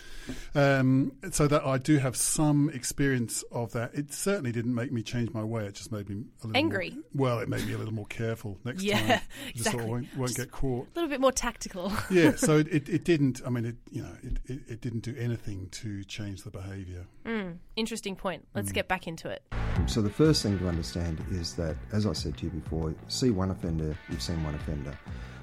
Um, 0.55 1.13
so 1.31 1.47
that 1.47 1.65
I 1.65 1.77
do 1.77 1.97
have 1.97 2.06
some 2.15 2.69
experience 2.69 3.43
of 3.51 3.71
that. 3.73 3.93
It 3.93 4.13
certainly 4.13 4.51
didn't 4.51 4.73
make 4.73 4.91
me 4.91 5.03
change 5.03 5.31
my 5.33 5.43
way. 5.43 5.65
It 5.65 5.73
just 5.73 5.91
made 5.91 6.09
me 6.09 6.23
a 6.43 6.47
little 6.47 6.57
Angry. 6.57 6.91
More, 6.91 7.03
well, 7.15 7.39
it 7.39 7.49
made 7.49 7.65
me 7.67 7.73
a 7.73 7.77
little 7.77 7.93
more 7.93 8.05
careful 8.05 8.57
next 8.63 8.83
Yeah, 8.83 8.99
time. 8.99 9.07
Just 9.55 9.71
sort 9.71 9.75
exactly. 9.75 9.83
of 9.83 9.89
won't, 9.89 10.17
won't 10.17 10.35
get 10.35 10.51
caught 10.51 10.87
A 10.87 10.95
little 10.95 11.09
bit 11.09 11.19
more 11.21 11.31
tactical. 11.31 11.91
yeah, 12.11 12.35
so 12.35 12.57
it, 12.57 12.67
it, 12.69 12.89
it 12.89 13.03
didn't. 13.03 13.41
I 13.45 13.49
mean, 13.49 13.65
it 13.65 13.75
you 13.91 14.03
know, 14.03 14.15
it, 14.23 14.37
it, 14.45 14.59
it 14.67 14.81
didn't 14.81 15.01
do 15.01 15.15
anything 15.17 15.69
to 15.71 16.03
change 16.05 16.43
the 16.43 16.51
behaviour. 16.51 17.05
Mm, 17.25 17.57
interesting 17.75 18.15
point. 18.15 18.47
Let's 18.55 18.69
Mm. 18.71 18.75
get 18.75 18.87
back 18.87 19.07
into 19.07 19.29
it. 19.29 19.43
So 19.87 20.01
the 20.01 20.09
first 20.09 20.43
thing 20.43 20.57
to 20.59 20.67
understand 20.67 21.23
is 21.31 21.53
that, 21.55 21.75
as 21.91 22.05
I 22.05 22.13
said 22.13 22.37
to 22.37 22.45
you 22.45 22.49
before, 22.51 22.93
see 23.07 23.29
one 23.29 23.51
offender, 23.51 23.97
you've 24.09 24.21
seen 24.21 24.43
one 24.43 24.55
offender. 24.55 24.97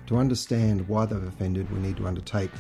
To 0.08 0.16
understand 0.18 0.86
why 0.88 1.06
they've 1.06 1.22
offended, 1.22 1.70
we 1.70 1.78
need 1.80 1.96
to 1.96 2.06
undertake 2.06 2.50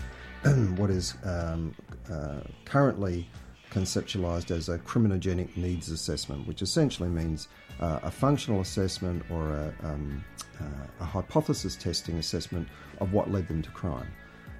what 0.76 0.90
is 0.90 1.14
um, 1.24 1.74
uh, 2.10 2.40
currently 2.64 3.28
conceptualised 3.74 4.52
as 4.52 4.68
a 4.68 4.78
criminogenic 4.78 5.56
needs 5.56 5.90
assessment, 5.90 6.46
which 6.46 6.62
essentially 6.62 7.08
means 7.08 7.48
uh, 7.80 7.98
a 8.04 8.10
functional 8.10 8.60
assessment 8.60 9.22
or 9.30 9.50
a, 9.50 9.74
um, 9.82 10.24
uh, 10.60 10.86
a 11.00 11.04
hypothesis 11.04 11.74
testing 11.74 12.16
assessment 12.18 12.68
of 13.00 13.12
what 13.12 13.32
led 13.32 13.48
them 13.48 13.60
to 13.60 13.70
crime. 13.70 14.06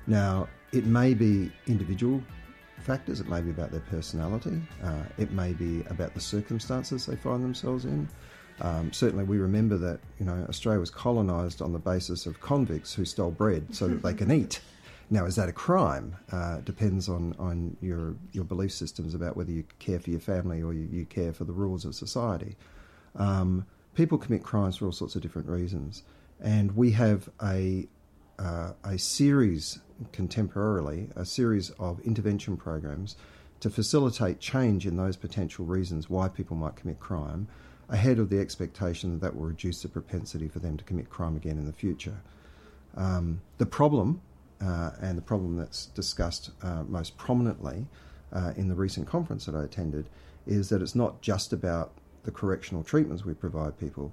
Now, 0.09 0.49
it 0.73 0.85
may 0.85 1.15
be 1.15 1.53
individual 1.69 2.21
factors. 2.81 3.21
It 3.21 3.29
may 3.29 3.41
be 3.41 3.51
about 3.51 3.71
their 3.71 3.81
personality. 3.83 4.61
Uh, 4.83 5.05
it 5.17 5.31
may 5.31 5.53
be 5.53 5.85
about 5.89 6.13
the 6.15 6.21
circumstances 6.21 7.07
they 7.07 7.17
find 7.17 7.43
themselves 7.43 7.85
in. 7.85 8.09
Um, 8.61 8.93
certainly, 8.93 9.25
we 9.25 9.39
remember 9.39 9.77
that 9.79 10.01
you 10.19 10.27
know 10.27 10.45
Australia 10.49 10.81
was 10.81 10.91
colonised 10.91 11.63
on 11.63 11.73
the 11.73 11.79
basis 11.79 12.27
of 12.27 12.41
convicts 12.41 12.95
who 12.95 13.05
stole 13.05 13.31
bread 13.31 13.75
so 13.75 13.89
that 13.89 14.03
they 14.03 14.15
can 14.23 14.31
eat. 14.31 14.61
Now, 15.11 15.27
is 15.27 15.37
that 15.37 15.49
a 15.49 15.53
crime? 15.53 16.17
Uh, 16.33 16.61
depends 16.61 17.09
on, 17.09 17.35
on 17.39 17.77
your 17.81 18.17
your 18.33 18.45
belief 18.45 18.73
systems 18.73 19.15
about 19.15 19.37
whether 19.37 19.53
you 19.53 19.65
care 19.79 20.01
for 20.01 20.11
your 20.11 20.21
family 20.21 20.63
or 20.63 20.73
you, 20.73 20.89
you 20.91 21.05
care 21.05 21.33
for 21.33 21.45
the 21.45 21.53
rules 21.53 21.85
of 21.85 21.95
society. 21.95 22.57
Um, 23.17 23.67
people 23.95 24.19
commit 24.19 24.43
crimes 24.43 24.77
for 24.77 24.87
all 24.87 24.93
sorts 24.93 25.15
of 25.15 25.23
different 25.23 25.49
reasons, 25.49 26.03
and 26.41 26.77
we 26.77 26.93
have 26.93 27.29
a 27.43 27.87
uh, 28.39 28.73
a 28.83 28.99
series 28.99 29.79
contemporarily, 30.13 31.15
a 31.17 31.25
series 31.25 31.71
of 31.79 32.01
intervention 32.01 32.57
programs 32.57 33.17
to 33.61 33.71
facilitate 33.71 34.41
change 34.41 34.87
in 34.87 34.97
those 34.97 35.17
potential 35.17 35.65
reasons 35.65 36.11
why 36.11 36.29
people 36.29 36.57
might 36.57 36.77
commit 36.77 36.99
crime, 36.99 37.47
ahead 37.89 38.19
of 38.19 38.29
the 38.29 38.39
expectation 38.39 39.13
that 39.13 39.21
that 39.21 39.37
will 39.37 39.47
reduce 39.47 39.83
the 39.83 39.89
propensity 39.89 40.49
for 40.49 40.59
them 40.59 40.77
to 40.77 40.85
commit 40.85 41.09
crime 41.09 41.37
again 41.37 41.59
in 41.59 41.67
the 41.67 41.73
future. 41.73 42.21
Um, 42.97 43.41
the 43.59 43.67
problem, 43.67 44.21
uh, 44.65 44.91
and 45.01 45.19
the 45.19 45.23
problem 45.23 45.57
that's 45.57 45.87
discussed 45.87 46.51
uh, 46.63 46.83
most 46.85 47.17
prominently 47.17 47.87
uh, 48.33 48.53
in 48.57 48.69
the 48.69 48.75
recent 48.75 49.07
conference 49.07 49.47
that 49.47 49.55
I 49.55 49.65
attended, 49.65 50.09
is 50.47 50.69
that 50.71 50.83
it's 50.83 50.95
not 50.95 51.21
just 51.21 51.53
about 51.53 51.93
the 52.25 52.31
correctional 52.31 52.83
treatments 52.83 53.25
we 53.25 53.35
provide 53.35 53.79
people, 53.79 54.13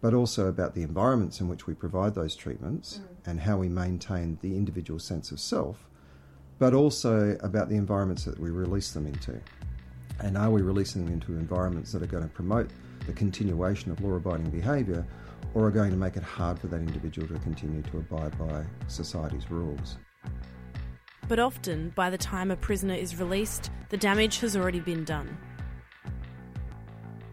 but 0.00 0.12
also 0.12 0.48
about 0.48 0.74
the 0.74 0.82
environments 0.82 1.40
in 1.40 1.48
which 1.48 1.66
we 1.66 1.74
provide 1.74 2.14
those 2.14 2.34
treatments 2.34 3.00
mm. 3.00 3.30
and 3.30 3.40
how 3.40 3.56
we 3.56 3.68
maintain 3.68 4.38
the 4.42 4.56
individual 4.56 4.98
sense 4.98 5.30
of 5.30 5.38
self, 5.38 5.86
but 6.58 6.74
also 6.74 7.38
about 7.40 7.68
the 7.68 7.76
environments 7.76 8.24
that 8.24 8.38
we 8.38 8.50
release 8.50 8.92
them 8.92 9.06
into. 9.06 9.40
And 10.18 10.36
are 10.36 10.50
we 10.50 10.62
releasing 10.62 11.04
them 11.04 11.14
into 11.14 11.32
environments 11.32 11.92
that 11.92 12.02
are 12.02 12.06
going 12.06 12.24
to 12.24 12.28
promote 12.28 12.68
the 13.06 13.12
continuation 13.12 13.90
of 13.90 14.00
law 14.00 14.14
abiding 14.14 14.50
behaviour 14.50 15.06
or 15.54 15.66
are 15.66 15.70
going 15.70 15.90
to 15.90 15.96
make 15.96 16.16
it 16.16 16.22
hard 16.22 16.58
for 16.58 16.66
that 16.68 16.80
individual 16.80 17.28
to 17.28 17.38
continue 17.40 17.82
to 17.82 17.98
abide 17.98 18.36
by 18.38 18.64
society's 18.88 19.50
rules? 19.50 19.98
But 21.28 21.38
often, 21.38 21.92
by 21.94 22.10
the 22.10 22.18
time 22.18 22.50
a 22.50 22.56
prisoner 22.56 22.94
is 22.94 23.18
released, 23.18 23.70
the 23.88 23.96
damage 23.96 24.40
has 24.40 24.56
already 24.56 24.80
been 24.80 25.04
done. 25.04 25.36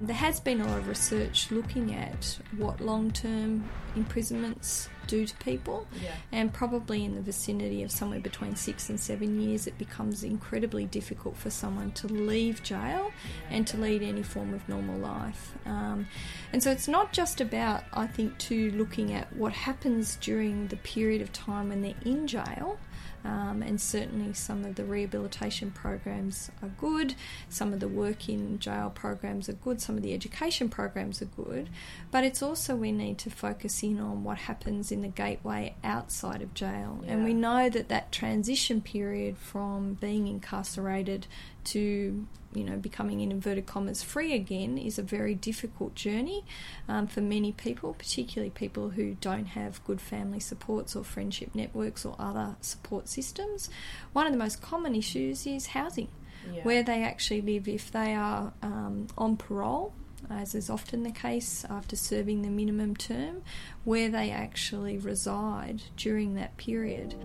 There 0.01 0.15
has 0.15 0.39
been 0.39 0.61
a 0.61 0.65
lot 0.65 0.77
of 0.77 0.87
research 0.87 1.51
looking 1.51 1.93
at 1.93 2.39
what 2.57 2.79
long 2.79 3.11
term 3.11 3.69
imprisonments 3.95 4.89
do 5.07 5.25
to 5.25 5.35
people, 5.37 5.87
yeah. 6.01 6.11
and 6.31 6.53
probably 6.53 7.03
in 7.03 7.15
the 7.15 7.21
vicinity 7.21 7.83
of 7.83 7.91
somewhere 7.91 8.19
between 8.19 8.55
six 8.55 8.89
and 8.89 8.99
seven 8.99 9.41
years, 9.41 9.67
it 9.67 9.77
becomes 9.77 10.23
incredibly 10.23 10.85
difficult 10.85 11.35
for 11.35 11.49
someone 11.49 11.91
to 11.93 12.07
leave 12.07 12.63
jail 12.63 13.11
and 13.49 13.67
to 13.67 13.77
lead 13.77 14.01
any 14.01 14.23
form 14.23 14.53
of 14.53 14.67
normal 14.69 14.97
life. 14.99 15.53
Um, 15.65 16.07
and 16.53 16.63
so 16.63 16.71
it's 16.71 16.87
not 16.87 17.11
just 17.11 17.41
about, 17.41 17.83
I 17.91 18.07
think, 18.07 18.37
to 18.39 18.71
looking 18.71 19.13
at 19.13 19.35
what 19.35 19.51
happens 19.51 20.15
during 20.21 20.67
the 20.67 20.77
period 20.77 21.21
of 21.21 21.33
time 21.33 21.69
when 21.69 21.81
they're 21.81 21.93
in 22.05 22.27
jail. 22.27 22.79
Um, 23.23 23.61
and 23.61 23.81
certainly 23.81 24.33
some 24.33 24.63
of 24.63 24.75
the 24.75 24.85
rehabilitation 24.85 25.71
programs 25.71 26.49
are 26.61 26.69
good, 26.69 27.15
some 27.49 27.73
of 27.73 27.81
the 27.81 27.87
work 27.87 28.29
in 28.29 28.59
jail 28.59 28.89
programs 28.93 29.49
are 29.49 29.53
good, 29.53 29.81
some 29.81 29.97
of 29.97 30.03
the 30.03 30.13
education 30.13 30.69
programs 30.69 31.21
are 31.21 31.25
good, 31.25 31.69
but 32.11 32.23
it's 32.23 32.41
also 32.41 32.75
we 32.75 32.93
need 32.93 33.17
to 33.19 33.29
focus 33.29 33.83
in 33.83 33.99
on 33.99 34.23
what 34.23 34.37
happens 34.37 34.91
in 34.91 35.01
the 35.01 35.09
gateway 35.09 35.75
outside 35.83 36.41
of 36.41 36.53
jail. 36.53 37.01
Yeah. 37.03 37.13
And 37.13 37.25
we 37.25 37.33
know 37.33 37.69
that 37.69 37.89
that 37.89 38.11
transition 38.11 38.79
period 38.79 39.37
from 39.37 39.95
being 39.95 40.27
incarcerated 40.27 41.27
to 41.65 42.25
you 42.53 42.63
know 42.63 42.77
becoming 42.77 43.19
in 43.21 43.31
inverted 43.31 43.65
commas 43.67 44.01
free 44.01 44.33
again 44.33 44.77
is 44.77 44.97
a 44.97 45.03
very 45.03 45.35
difficult 45.35 45.93
journey 45.95 46.43
um, 46.87 47.05
for 47.07 47.21
many 47.21 47.51
people, 47.51 47.93
particularly 47.93 48.49
people 48.49 48.89
who 48.89 49.15
don't 49.21 49.45
have 49.45 49.83
good 49.85 50.01
family 50.01 50.39
supports 50.39 50.95
or 50.95 51.03
friendship 51.03 51.53
networks 51.53 52.05
or 52.05 52.15
other 52.17 52.55
support 52.61 53.07
systems. 53.07 53.69
One 54.13 54.25
of 54.25 54.31
the 54.31 54.39
most 54.39 54.61
common 54.61 54.95
issues 54.95 55.45
is 55.45 55.67
housing, 55.67 56.07
Yeah. 56.51 56.63
where 56.63 56.83
they 56.83 57.03
actually 57.03 57.41
live 57.41 57.67
if 57.67 57.91
they 57.91 58.13
are 58.15 58.53
um, 58.61 59.07
on 59.17 59.37
parole. 59.37 59.93
As 60.29 60.53
is 60.53 60.69
often 60.69 61.03
the 61.03 61.11
case 61.11 61.65
after 61.69 61.95
serving 61.95 62.41
the 62.41 62.49
minimum 62.49 62.95
term, 62.95 63.41
where 63.85 64.09
they 64.09 64.29
actually 64.31 64.97
reside 64.97 65.81
during 65.95 66.35
that 66.35 66.55
period. 66.57 67.15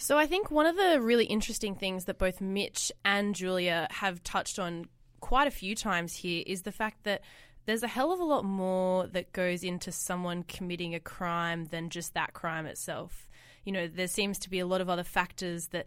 So 0.00 0.16
I 0.16 0.24
think 0.24 0.50
one 0.50 0.64
of 0.64 0.78
the 0.78 0.98
really 0.98 1.26
interesting 1.26 1.74
things 1.74 2.06
that 2.06 2.16
both 2.16 2.40
Mitch 2.40 2.90
and 3.04 3.34
Julia 3.34 3.86
have 3.90 4.22
touched 4.22 4.58
on 4.58 4.86
quite 5.20 5.46
a 5.46 5.50
few 5.50 5.74
times 5.74 6.14
here 6.14 6.42
is 6.46 6.62
the 6.62 6.72
fact 6.72 7.04
that 7.04 7.20
there's 7.66 7.82
a 7.82 7.86
hell 7.86 8.10
of 8.10 8.18
a 8.18 8.24
lot 8.24 8.42
more 8.42 9.06
that 9.08 9.30
goes 9.32 9.62
into 9.62 9.92
someone 9.92 10.42
committing 10.42 10.94
a 10.94 11.00
crime 11.00 11.66
than 11.66 11.90
just 11.90 12.14
that 12.14 12.32
crime 12.32 12.64
itself. 12.64 13.28
You 13.64 13.72
know, 13.72 13.88
there 13.88 14.06
seems 14.06 14.38
to 14.38 14.48
be 14.48 14.58
a 14.58 14.66
lot 14.66 14.80
of 14.80 14.88
other 14.88 15.04
factors 15.04 15.66
that 15.68 15.84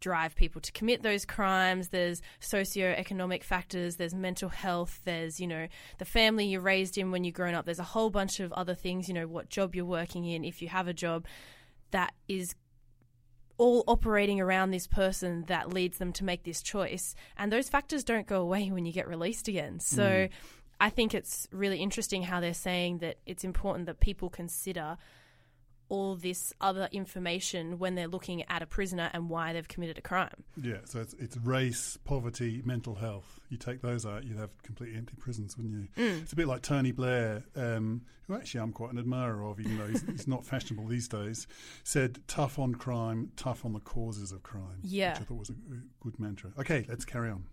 drive 0.00 0.34
people 0.34 0.62
to 0.62 0.72
commit 0.72 1.02
those 1.02 1.26
crimes. 1.26 1.90
There's 1.90 2.22
socio-economic 2.40 3.44
factors, 3.44 3.96
there's 3.96 4.14
mental 4.14 4.48
health, 4.48 5.02
there's, 5.04 5.38
you 5.38 5.46
know, 5.46 5.68
the 5.98 6.06
family 6.06 6.46
you're 6.46 6.62
raised 6.62 6.96
in 6.96 7.10
when 7.10 7.24
you're 7.24 7.32
grown 7.32 7.54
up. 7.54 7.66
There's 7.66 7.78
a 7.78 7.82
whole 7.82 8.08
bunch 8.08 8.40
of 8.40 8.54
other 8.54 8.74
things, 8.74 9.06
you 9.06 9.12
know, 9.12 9.26
what 9.26 9.50
job 9.50 9.74
you're 9.74 9.84
working 9.84 10.24
in, 10.24 10.44
if 10.44 10.62
you 10.62 10.68
have 10.68 10.88
a 10.88 10.94
job 10.94 11.26
that 11.90 12.14
is 12.26 12.54
all 13.56 13.84
operating 13.86 14.40
around 14.40 14.70
this 14.70 14.86
person 14.86 15.44
that 15.46 15.72
leads 15.72 15.98
them 15.98 16.12
to 16.14 16.24
make 16.24 16.42
this 16.42 16.62
choice. 16.62 17.14
And 17.36 17.52
those 17.52 17.68
factors 17.68 18.04
don't 18.04 18.26
go 18.26 18.40
away 18.40 18.70
when 18.70 18.84
you 18.84 18.92
get 18.92 19.06
released 19.08 19.48
again. 19.48 19.80
So 19.80 20.02
Mm. 20.02 20.30
I 20.80 20.90
think 20.90 21.14
it's 21.14 21.48
really 21.52 21.78
interesting 21.78 22.24
how 22.24 22.40
they're 22.40 22.52
saying 22.52 22.98
that 22.98 23.16
it's 23.26 23.44
important 23.44 23.86
that 23.86 24.00
people 24.00 24.28
consider 24.28 24.98
all 25.94 26.16
this 26.16 26.52
other 26.60 26.88
information 26.90 27.78
when 27.78 27.94
they're 27.94 28.08
looking 28.08 28.42
at 28.50 28.62
a 28.62 28.66
prisoner 28.66 29.10
and 29.12 29.30
why 29.30 29.52
they've 29.52 29.68
committed 29.68 29.96
a 29.96 30.00
crime. 30.00 30.42
Yeah, 30.60 30.78
so 30.86 31.00
it's, 31.00 31.14
it's 31.20 31.36
race, 31.36 31.96
poverty, 32.04 32.62
mental 32.64 32.96
health. 32.96 33.38
You 33.48 33.58
take 33.58 33.80
those 33.80 34.04
out, 34.04 34.24
you'd 34.24 34.38
have 34.38 34.50
completely 34.64 34.98
empty 34.98 35.14
prisons, 35.16 35.56
wouldn't 35.56 35.72
you? 35.72 36.02
Mm. 36.02 36.22
It's 36.22 36.32
a 36.32 36.36
bit 36.36 36.48
like 36.48 36.62
Tony 36.62 36.90
Blair, 36.90 37.44
um, 37.54 38.02
who 38.26 38.34
actually 38.34 38.60
I'm 38.62 38.72
quite 38.72 38.92
an 38.92 38.98
admirer 38.98 39.44
of, 39.44 39.60
even 39.60 39.78
though 39.78 39.86
he's, 39.86 40.02
he's 40.10 40.26
not 40.26 40.44
fashionable 40.44 40.88
these 40.88 41.06
days, 41.06 41.46
said 41.84 42.18
tough 42.26 42.58
on 42.58 42.74
crime, 42.74 43.30
tough 43.36 43.64
on 43.64 43.72
the 43.72 43.80
causes 43.80 44.32
of 44.32 44.42
crime. 44.42 44.80
Yeah. 44.82 45.12
Which 45.12 45.20
I 45.20 45.24
thought 45.26 45.38
was 45.38 45.50
a 45.50 45.54
good 46.00 46.18
mantra. 46.18 46.50
Okay, 46.58 46.84
let's 46.88 47.04
carry 47.04 47.30
on. 47.30 47.44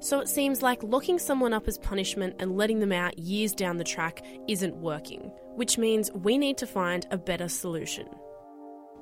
So 0.00 0.18
it 0.18 0.28
seems 0.28 0.62
like 0.62 0.82
locking 0.82 1.18
someone 1.18 1.52
up 1.52 1.68
as 1.68 1.78
punishment 1.78 2.34
and 2.40 2.56
letting 2.56 2.80
them 2.80 2.90
out 2.90 3.18
years 3.18 3.52
down 3.52 3.76
the 3.76 3.84
track 3.84 4.24
isn't 4.48 4.74
working, 4.74 5.30
which 5.54 5.78
means 5.78 6.10
we 6.12 6.38
need 6.38 6.58
to 6.58 6.66
find 6.66 7.06
a 7.12 7.16
better 7.16 7.48
solution. 7.48 8.08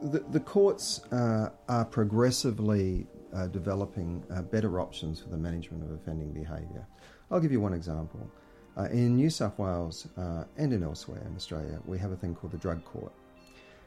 The, 0.03 0.21
the 0.31 0.41
courts 0.41 1.01
uh, 1.11 1.51
are 1.69 1.85
progressively 1.85 3.07
uh, 3.35 3.47
developing 3.47 4.25
uh, 4.35 4.43
better 4.43 4.81
options 4.81 5.21
for 5.21 5.29
the 5.31 5.39
management 5.39 5.85
of 5.85 5.91
offending 5.91 6.33
behaviour. 6.33 6.87
I'll 7.31 7.41
give 7.41 7.53
you 7.53 7.61
one 7.61 7.75
example. 7.75 8.31
Uh, 8.77 8.85
in 8.85 9.17
New 9.17 9.31
South 9.31 9.59
Wales 9.59 10.07
uh, 10.17 10.45
and 10.57 10.73
in 10.73 10.83
elsewhere 10.83 11.23
in 11.27 11.35
Australia, 11.35 11.81
we 11.87 11.99
have 11.99 12.13
a 12.13 12.17
thing 12.17 12.35
called 12.35 12.53
the 12.53 12.59
drug 12.59 12.85
court. 12.85 13.13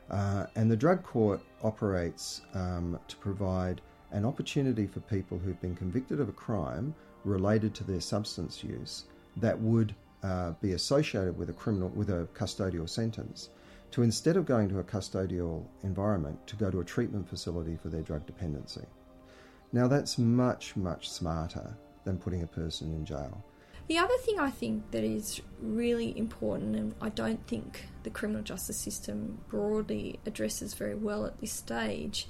Uh, 0.09 0.45
and 0.55 0.69
the 0.69 0.75
drug 0.75 1.03
court 1.03 1.41
operates 1.63 2.41
um, 2.53 2.99
to 3.07 3.15
provide 3.17 3.81
an 4.13 4.25
opportunity 4.25 4.87
for 4.87 4.99
people 5.01 5.37
who've 5.37 5.59
been 5.59 5.75
convicted 5.75 6.19
of 6.19 6.29
a 6.29 6.33
crime 6.33 6.95
related 7.25 7.73
to 7.73 7.83
their 7.83 7.99
substance 7.99 8.63
use 8.63 9.05
that 9.37 9.59
would 9.59 9.93
uh, 10.23 10.51
be 10.61 10.73
associated 10.73 11.37
with 11.37 11.49
a 11.49 11.53
criminal 11.53 11.89
with 11.89 12.09
a 12.09 12.27
custodial 12.33 12.89
sentence 12.89 13.49
to 13.91 14.03
instead 14.03 14.37
of 14.37 14.45
going 14.45 14.69
to 14.69 14.79
a 14.79 14.83
custodial 14.83 15.65
environment 15.83 16.37
to 16.47 16.55
go 16.55 16.71
to 16.71 16.79
a 16.79 16.85
treatment 16.85 17.27
facility 17.27 17.77
for 17.81 17.89
their 17.89 18.01
drug 18.01 18.25
dependency. 18.25 18.85
Now 19.71 19.87
that's 19.87 20.17
much 20.17 20.75
much 20.75 21.09
smarter 21.09 21.75
than 22.05 22.17
putting 22.17 22.43
a 22.43 22.47
person 22.47 22.93
in 22.93 23.05
jail. 23.05 23.43
The 23.87 23.97
other 23.97 24.15
thing 24.19 24.39
I 24.39 24.49
think 24.49 24.91
that 24.91 25.03
is 25.03 25.41
really 25.61 26.17
important, 26.17 26.75
and 26.75 26.95
I 27.01 27.09
don't 27.09 27.45
think 27.47 27.85
the 28.03 28.09
criminal 28.09 28.41
justice 28.41 28.77
system 28.77 29.39
broadly 29.49 30.19
addresses 30.25 30.73
very 30.73 30.95
well 30.95 31.25
at 31.25 31.39
this 31.41 31.51
stage, 31.51 32.27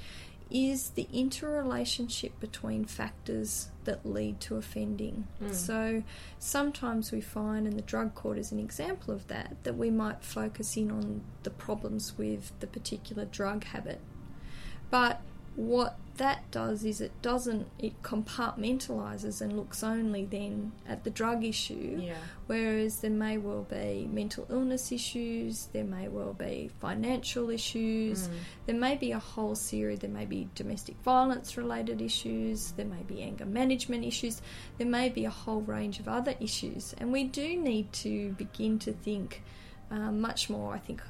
is 0.53 0.91
the 0.91 1.07
interrelationship 1.11 2.39
between 2.39 2.85
factors 2.85 3.69
that 3.85 4.05
lead 4.05 4.39
to 4.39 4.55
offending. 4.55 5.27
Mm. 5.41 5.53
So 5.53 6.03
sometimes 6.37 7.11
we 7.11 7.21
find, 7.21 7.65
and 7.65 7.75
the 7.75 7.81
drug 7.81 8.13
court 8.13 8.37
is 8.37 8.51
an 8.51 8.59
example 8.59 9.13
of 9.13 9.27
that, 9.27 9.55
that 9.63 9.75
we 9.75 9.89
might 9.89 10.23
focus 10.23 10.77
in 10.77 10.91
on 10.91 11.21
the 11.41 11.49
problems 11.49 12.17
with 12.17 12.51
the 12.59 12.67
particular 12.67 13.25
drug 13.25 13.63
habit. 13.63 13.99
But 14.91 15.21
what 15.55 15.97
that 16.17 16.49
does 16.51 16.83
is 16.85 17.01
it 17.01 17.11
doesn't 17.23 17.67
it 17.79 18.01
compartmentalizes 18.03 19.41
and 19.41 19.55
looks 19.57 19.83
only 19.83 20.25
then 20.25 20.71
at 20.87 21.03
the 21.03 21.09
drug 21.09 21.43
issue 21.43 21.99
Yeah. 22.01 22.15
whereas 22.47 22.99
there 23.01 23.11
may 23.11 23.37
well 23.37 23.63
be 23.63 24.07
mental 24.11 24.45
illness 24.49 24.91
issues 24.91 25.67
there 25.73 25.83
may 25.83 26.07
well 26.07 26.33
be 26.33 26.69
financial 26.79 27.49
issues 27.49 28.27
Mm. 28.27 28.31
there 28.67 28.75
may 28.75 28.95
be 28.95 29.11
a 29.11 29.19
whole 29.19 29.55
series 29.55 29.99
there 29.99 30.09
may 30.09 30.25
be 30.25 30.49
domestic 30.55 30.95
violence 31.03 31.57
related 31.57 32.01
issues 32.01 32.71
there 32.73 32.85
may 32.85 33.03
be 33.07 33.21
anger 33.23 33.45
management 33.45 34.03
issues 34.05 34.41
there 34.77 34.87
may 34.87 35.09
be 35.09 35.25
a 35.25 35.31
whole 35.31 35.61
range 35.61 35.99
of 35.99 36.07
other 36.07 36.35
issues 36.39 36.93
and 36.99 37.11
we 37.11 37.23
do 37.23 37.57
need 37.57 37.91
to 37.93 38.33
begin 38.33 38.77
to 38.79 38.91
think 38.93 39.41
um, 39.91 40.21
much 40.21 40.49
more 40.49 40.73
i 40.73 40.77
think 40.79 41.01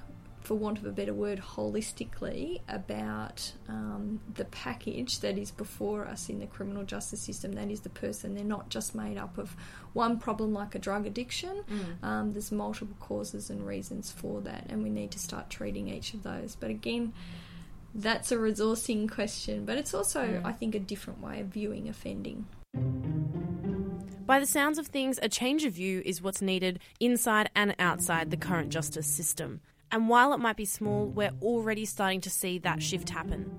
for 0.43 0.55
want 0.55 0.77
of 0.77 0.85
a 0.85 0.91
better 0.91 1.13
word, 1.13 1.41
holistically 1.55 2.61
about 2.67 3.53
um, 3.69 4.19
the 4.35 4.45
package 4.45 5.19
that 5.21 5.37
is 5.37 5.51
before 5.51 6.05
us 6.05 6.29
in 6.29 6.39
the 6.39 6.47
criminal 6.47 6.83
justice 6.83 7.21
system. 7.21 7.53
That 7.53 7.71
is 7.71 7.81
the 7.81 7.89
person. 7.89 8.35
They're 8.35 8.43
not 8.43 8.69
just 8.69 8.93
made 8.93 9.17
up 9.17 9.37
of 9.37 9.55
one 9.93 10.19
problem 10.19 10.53
like 10.53 10.75
a 10.75 10.79
drug 10.79 11.05
addiction. 11.05 11.63
Mm. 11.69 12.07
Um, 12.07 12.33
there's 12.33 12.51
multiple 12.51 12.95
causes 12.99 13.49
and 13.49 13.65
reasons 13.65 14.11
for 14.11 14.41
that, 14.41 14.65
and 14.69 14.83
we 14.83 14.89
need 14.89 15.11
to 15.11 15.19
start 15.19 15.49
treating 15.49 15.87
each 15.87 16.13
of 16.13 16.23
those. 16.23 16.57
But 16.59 16.69
again, 16.69 17.13
that's 17.95 18.31
a 18.31 18.37
resourcing 18.37 19.09
question, 19.09 19.65
but 19.65 19.77
it's 19.77 19.93
also, 19.93 20.21
Mm. 20.21 20.45
I 20.45 20.51
think, 20.51 20.75
a 20.75 20.79
different 20.79 21.21
way 21.21 21.39
of 21.39 21.47
viewing 21.47 21.87
offending. 21.87 22.47
By 24.25 24.39
the 24.39 24.45
sounds 24.45 24.77
of 24.77 24.87
things, 24.87 25.19
a 25.21 25.29
change 25.29 25.65
of 25.65 25.73
view 25.73 26.01
is 26.05 26.21
what's 26.21 26.41
needed 26.41 26.79
inside 26.99 27.49
and 27.55 27.75
outside 27.77 28.31
the 28.31 28.37
current 28.37 28.69
justice 28.69 29.05
system. 29.05 29.59
And 29.93 30.09
while 30.09 30.33
it 30.33 30.39
might 30.39 30.57
be 30.57 30.65
small, 30.65 31.05
we're 31.05 31.35
already 31.43 31.85
starting 31.85 32.19
to 32.21 32.29
see 32.31 32.57
that 32.57 32.81
shift 32.81 33.11
happen. 33.11 33.51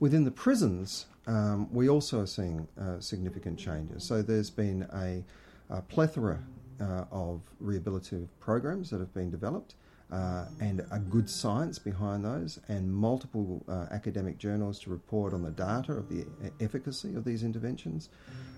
Within 0.00 0.24
the 0.24 0.30
prisons, 0.30 1.04
um, 1.26 1.70
we 1.70 1.90
also 1.90 2.20
are 2.20 2.26
seeing 2.26 2.66
uh, 2.80 2.98
significant 2.98 3.58
changes. 3.58 4.02
So 4.02 4.22
there's 4.22 4.48
been 4.48 4.86
a, 4.94 5.22
a 5.68 5.82
plethora 5.82 6.42
uh, 6.80 7.04
of 7.10 7.42
rehabilitative 7.62 8.28
programs 8.40 8.88
that 8.88 9.00
have 9.00 9.12
been 9.12 9.30
developed. 9.30 9.74
Uh, 10.10 10.44
and 10.60 10.86
a 10.92 11.00
good 11.00 11.28
science 11.28 11.80
behind 11.80 12.24
those, 12.24 12.60
and 12.68 12.94
multiple 12.94 13.64
uh, 13.68 13.86
academic 13.90 14.38
journals 14.38 14.78
to 14.78 14.88
report 14.88 15.34
on 15.34 15.42
the 15.42 15.50
data 15.50 15.90
of 15.92 16.08
the 16.08 16.24
efficacy 16.60 17.16
of 17.16 17.24
these 17.24 17.42
interventions. 17.42 18.08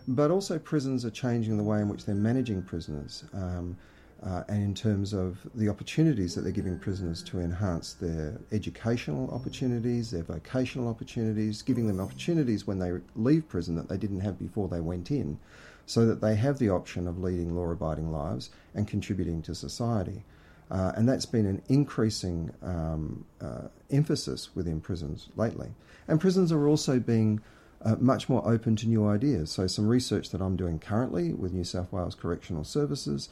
But 0.06 0.30
also, 0.30 0.58
prisons 0.58 1.06
are 1.06 1.10
changing 1.10 1.56
the 1.56 1.64
way 1.64 1.80
in 1.80 1.88
which 1.88 2.04
they're 2.04 2.14
managing 2.14 2.62
prisoners. 2.62 3.24
Um, 3.32 3.78
uh, 4.22 4.42
and 4.48 4.62
in 4.62 4.74
terms 4.74 5.12
of 5.12 5.46
the 5.54 5.68
opportunities 5.68 6.34
that 6.34 6.40
they're 6.40 6.50
giving 6.50 6.78
prisoners 6.78 7.22
to 7.22 7.38
enhance 7.38 7.92
their 7.94 8.40
educational 8.50 9.30
opportunities, 9.30 10.10
their 10.10 10.24
vocational 10.24 10.88
opportunities, 10.88 11.62
giving 11.62 11.86
them 11.86 12.00
opportunities 12.00 12.66
when 12.66 12.80
they 12.80 12.92
leave 13.14 13.48
prison 13.48 13.76
that 13.76 13.88
they 13.88 13.96
didn't 13.96 14.20
have 14.20 14.38
before 14.38 14.68
they 14.68 14.80
went 14.80 15.10
in, 15.10 15.38
so 15.86 16.04
that 16.04 16.20
they 16.20 16.34
have 16.34 16.58
the 16.58 16.68
option 16.68 17.06
of 17.06 17.18
leading 17.18 17.54
law 17.54 17.70
abiding 17.70 18.10
lives 18.10 18.50
and 18.74 18.88
contributing 18.88 19.40
to 19.40 19.54
society. 19.54 20.24
Uh, 20.70 20.92
and 20.96 21.08
that's 21.08 21.26
been 21.26 21.46
an 21.46 21.62
increasing 21.68 22.52
um, 22.62 23.24
uh, 23.40 23.68
emphasis 23.90 24.54
within 24.54 24.80
prisons 24.80 25.28
lately. 25.36 25.68
And 26.08 26.20
prisons 26.20 26.50
are 26.52 26.68
also 26.68 26.98
being 26.98 27.40
uh, 27.82 27.94
much 28.00 28.28
more 28.28 28.46
open 28.46 28.74
to 28.76 28.88
new 28.88 29.06
ideas. 29.06 29.50
So, 29.50 29.66
some 29.66 29.86
research 29.86 30.30
that 30.30 30.40
I'm 30.42 30.56
doing 30.56 30.78
currently 30.78 31.32
with 31.32 31.52
New 31.52 31.64
South 31.64 31.92
Wales 31.92 32.14
Correctional 32.16 32.64
Services 32.64 33.28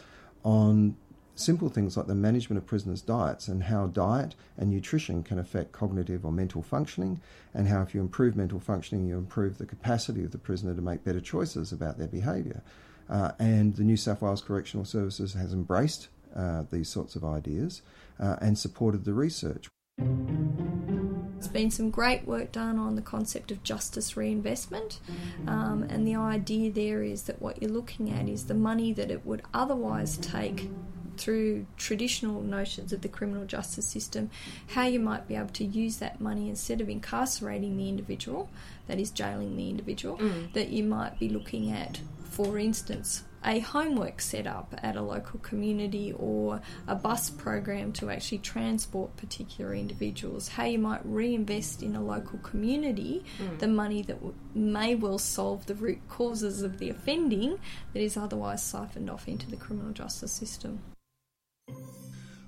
on 0.46 0.96
simple 1.34 1.68
things 1.68 1.96
like 1.96 2.06
the 2.06 2.14
management 2.14 2.56
of 2.56 2.66
prisoners' 2.66 3.02
diets 3.02 3.48
and 3.48 3.64
how 3.64 3.88
diet 3.88 4.36
and 4.56 4.70
nutrition 4.70 5.24
can 5.24 5.40
affect 5.40 5.72
cognitive 5.72 6.24
or 6.24 6.30
mental 6.30 6.62
functioning, 6.62 7.20
and 7.52 7.66
how 7.66 7.82
if 7.82 7.94
you 7.94 8.00
improve 8.00 8.36
mental 8.36 8.60
functioning, 8.60 9.04
you 9.04 9.18
improve 9.18 9.58
the 9.58 9.66
capacity 9.66 10.22
of 10.22 10.30
the 10.30 10.38
prisoner 10.38 10.72
to 10.72 10.80
make 10.80 11.04
better 11.04 11.20
choices 11.20 11.72
about 11.72 11.98
their 11.98 12.06
behaviour. 12.06 12.62
Uh, 13.10 13.32
and 13.40 13.74
the 13.74 13.82
New 13.82 13.96
South 13.96 14.22
Wales 14.22 14.40
Correctional 14.40 14.86
Services 14.86 15.34
has 15.34 15.52
embraced 15.52 16.08
uh, 16.34 16.62
these 16.70 16.88
sorts 16.88 17.16
of 17.16 17.24
ideas 17.24 17.82
uh, 18.20 18.36
and 18.40 18.56
supported 18.56 19.04
the 19.04 19.12
research. 19.12 19.68
There's 19.98 21.48
been 21.48 21.70
some 21.70 21.90
great 21.90 22.26
work 22.26 22.52
done 22.52 22.78
on 22.78 22.96
the 22.96 23.02
concept 23.02 23.50
of 23.50 23.62
justice 23.62 24.16
reinvestment, 24.16 25.00
um, 25.46 25.84
and 25.88 26.06
the 26.06 26.16
idea 26.16 26.70
there 26.70 27.02
is 27.02 27.22
that 27.24 27.40
what 27.40 27.62
you're 27.62 27.70
looking 27.70 28.10
at 28.10 28.28
is 28.28 28.44
the 28.46 28.54
money 28.54 28.92
that 28.92 29.10
it 29.10 29.24
would 29.24 29.42
otherwise 29.54 30.16
take 30.18 30.68
through 31.16 31.64
traditional 31.78 32.42
notions 32.42 32.92
of 32.92 33.00
the 33.00 33.08
criminal 33.08 33.46
justice 33.46 33.86
system, 33.86 34.30
how 34.68 34.82
you 34.86 35.00
might 35.00 35.26
be 35.26 35.34
able 35.34 35.48
to 35.48 35.64
use 35.64 35.96
that 35.96 36.20
money 36.20 36.50
instead 36.50 36.80
of 36.82 36.90
incarcerating 36.90 37.78
the 37.78 37.88
individual, 37.88 38.50
that 38.86 39.00
is, 39.00 39.10
jailing 39.10 39.56
the 39.56 39.70
individual, 39.70 40.18
Mm. 40.18 40.52
that 40.52 40.68
you 40.68 40.82
might 40.84 41.18
be 41.18 41.30
looking 41.30 41.70
at, 41.72 42.00
for 42.36 42.58
instance, 42.58 43.24
a 43.46 43.60
homework 43.60 44.20
set 44.20 44.46
up 44.46 44.74
at 44.82 44.94
a 44.94 45.00
local 45.00 45.38
community 45.38 46.12
or 46.12 46.60
a 46.86 46.94
bus 46.94 47.30
program 47.30 47.92
to 47.94 48.10
actually 48.10 48.36
transport 48.38 49.16
particular 49.16 49.74
individuals, 49.74 50.48
how 50.48 50.64
you 50.64 50.78
might 50.78 51.00
reinvest 51.06 51.82
in 51.82 51.96
a 51.96 52.02
local 52.02 52.38
community 52.40 53.24
Mm. 53.38 53.58
the 53.58 53.68
money 53.68 54.02
that 54.02 54.16
w- 54.16 54.34
may 54.54 54.94
well 54.94 55.16
solve 55.18 55.64
the 55.64 55.74
root 55.74 56.00
causes 56.10 56.60
of 56.60 56.78
the 56.78 56.90
offending 56.90 57.58
that 57.94 58.02
is 58.02 58.18
otherwise 58.18 58.62
siphoned 58.62 59.08
off 59.08 59.26
into 59.26 59.48
the 59.48 59.56
criminal 59.56 59.92
justice 59.92 60.32
system. 60.32 60.80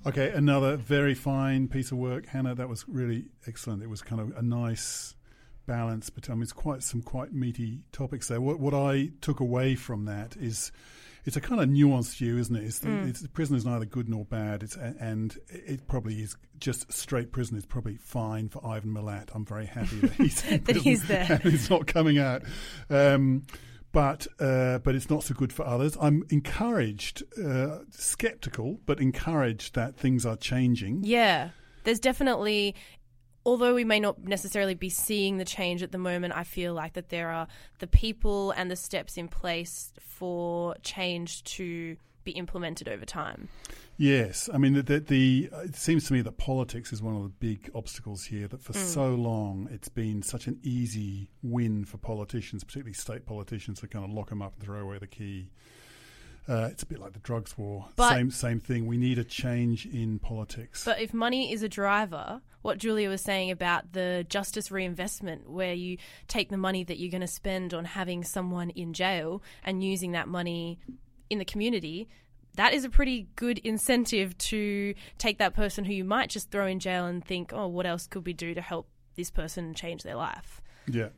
Okay, 0.05 0.29
another 0.31 0.77
very 0.77 1.15
fine 1.15 1.67
piece 1.67 1.91
of 1.91 1.97
work, 1.97 2.27
Hannah. 2.27 2.53
That 2.53 2.69
was 2.69 2.87
really 2.87 3.25
excellent. 3.47 3.81
It 3.81 3.89
was 3.89 4.01
kind 4.03 4.21
of 4.21 4.37
a 4.37 4.41
nice 4.43 5.15
balance 5.69 6.09
between. 6.09 6.33
I 6.33 6.35
mean, 6.37 6.43
it's 6.43 6.53
quite 6.53 6.81
some 6.83 7.01
quite 7.01 7.31
meaty 7.33 7.81
topics 7.91 8.27
there. 8.27 8.41
What 8.41 8.59
what 8.59 8.73
I 8.73 9.11
took 9.21 9.39
away 9.39 9.75
from 9.75 10.05
that 10.05 10.35
is. 10.37 10.71
It's 11.25 11.35
a 11.35 11.41
kind 11.41 11.61
of 11.61 11.67
nuanced 11.67 12.15
view, 12.17 12.37
isn't 12.37 12.55
it? 12.55 12.63
It's, 12.63 12.79
Mm. 12.79 13.07
it's 13.09 13.27
prison 13.27 13.55
is 13.57 13.65
neither 13.65 13.85
good 13.85 14.07
nor 14.09 14.23
bad. 14.25 14.63
It's 14.63 14.77
and 14.77 15.37
it 15.49 15.85
probably 15.87 16.21
is 16.23 16.35
just 16.59 16.91
straight 16.91 17.31
prison 17.33 17.57
is 17.57 17.65
probably 17.65 17.97
fine 17.97 18.47
for 18.47 18.65
Ivan 18.65 18.91
Milat. 18.93 19.27
I'm 19.35 19.45
very 19.45 19.65
happy 19.65 19.97
that 19.99 20.13
he's 20.13 20.41
That 20.65 20.75
he's 20.87 21.05
there. 21.07 21.39
and 21.43 21.53
it's 21.53 21.69
not 21.69 21.87
coming 21.87 22.17
out. 22.19 22.43
Um, 22.89 23.43
but 23.91 24.27
uh, 24.39 24.79
but 24.79 24.95
it's 24.95 25.09
not 25.09 25.23
so 25.23 25.33
good 25.35 25.51
for 25.51 25.65
others. 25.67 25.97
I'm 26.01 26.23
encouraged, 26.29 27.23
uh, 27.37 27.79
skeptical, 27.91 28.79
but 28.85 28.99
encouraged 29.01 29.75
that 29.75 29.97
things 29.97 30.25
are 30.25 30.37
changing. 30.37 31.01
Yeah. 31.03 31.49
There's 31.83 31.99
definitely 31.99 32.75
although 33.49 33.73
we 33.73 33.83
may 33.83 33.99
not 33.99 34.23
necessarily 34.23 34.75
be 34.75 34.89
seeing 34.89 35.37
the 35.37 35.45
change 35.45 35.81
at 35.83 35.91
the 35.91 35.97
moment, 35.97 36.33
I 36.35 36.43
feel 36.43 36.73
like 36.73 36.93
that 36.93 37.09
there 37.09 37.29
are 37.29 37.47
the 37.79 37.87
people 37.87 38.51
and 38.51 38.69
the 38.69 38.75
steps 38.75 39.17
in 39.17 39.27
place 39.27 39.91
for 39.99 40.75
change 40.83 41.43
to 41.55 41.97
be 42.23 42.31
implemented 42.31 42.87
over 42.87 43.05
time. 43.05 43.47
Yes, 43.97 44.49
I 44.53 44.57
mean 44.57 44.73
the, 44.73 44.83
the, 44.83 44.99
the 44.99 45.49
it 45.65 45.75
seems 45.75 46.05
to 46.07 46.13
me 46.13 46.21
that 46.21 46.37
politics 46.37 46.93
is 46.93 47.01
one 47.01 47.15
of 47.15 47.23
the 47.23 47.29
big 47.29 47.69
obstacles 47.73 48.25
here. 48.25 48.47
That 48.47 48.61
for 48.61 48.73
Mm. 48.73 48.85
so 48.85 49.15
long 49.15 49.67
it's 49.71 49.89
been 49.89 50.21
such 50.21 50.47
an 50.47 50.59
easy 50.63 51.29
win 51.41 51.85
for 51.85 51.97
politicians, 51.97 52.63
particularly 52.63 52.93
state 52.93 53.25
politicians, 53.25 53.79
to 53.81 53.87
kind 53.87 54.05
of 54.05 54.11
lock 54.11 54.29
them 54.29 54.41
up 54.41 54.53
and 54.55 54.63
throw 54.63 54.79
away 54.79 54.99
the 54.99 55.07
key. 55.07 55.49
Uh, 56.49 56.67
it's 56.71 56.81
a 56.81 56.85
bit 56.85 56.99
like 56.99 57.13
the 57.13 57.19
drugs 57.19 57.57
war. 57.57 57.85
But- 57.95 58.09
same 58.09 58.31
same 58.31 58.59
thing. 58.59 58.87
We 58.87 58.97
need 58.97 59.19
a 59.19 59.23
change 59.23 59.85
in 59.85 60.17
politics. 60.19 60.83
But 60.83 60.99
if 60.99 61.13
money 61.13 61.53
is 61.53 61.61
a 61.61 61.69
driver, 61.69 62.41
what 62.61 62.79
Julia 62.79 63.09
was 63.09 63.21
saying 63.21 63.51
about 63.51 63.93
the 63.93 64.25
justice 64.27 64.71
reinvestment, 64.71 65.49
where 65.49 65.73
you 65.73 65.97
take 66.27 66.49
the 66.49 66.57
money 66.57 66.83
that 66.83 66.97
you're 66.97 67.11
going 67.11 67.21
to 67.21 67.27
spend 67.27 67.73
on 67.73 67.85
having 67.85 68.23
someone 68.23 68.71
in 68.71 68.93
jail 68.93 69.43
and 69.63 69.83
using 69.83 70.13
that 70.13 70.27
money 70.27 70.79
in 71.29 71.37
the 71.37 71.45
community, 71.45 72.09
that 72.55 72.73
is 72.73 72.83
a 72.83 72.89
pretty 72.89 73.27
good 73.35 73.59
incentive 73.59 74.37
to 74.37 74.95
take 75.19 75.37
that 75.37 75.53
person 75.53 75.85
who 75.85 75.93
you 75.93 76.03
might 76.03 76.29
just 76.29 76.49
throw 76.49 76.65
in 76.65 76.79
jail 76.79 77.05
and 77.05 77.23
think, 77.23 77.53
oh, 77.53 77.67
what 77.67 77.85
else 77.85 78.07
could 78.07 78.25
we 78.25 78.33
do 78.33 78.55
to 78.55 78.61
help 78.61 78.89
this 79.15 79.29
person 79.29 79.73
change 79.73 80.03
their 80.03 80.15
life? 80.15 80.61
yeah, 80.87 81.09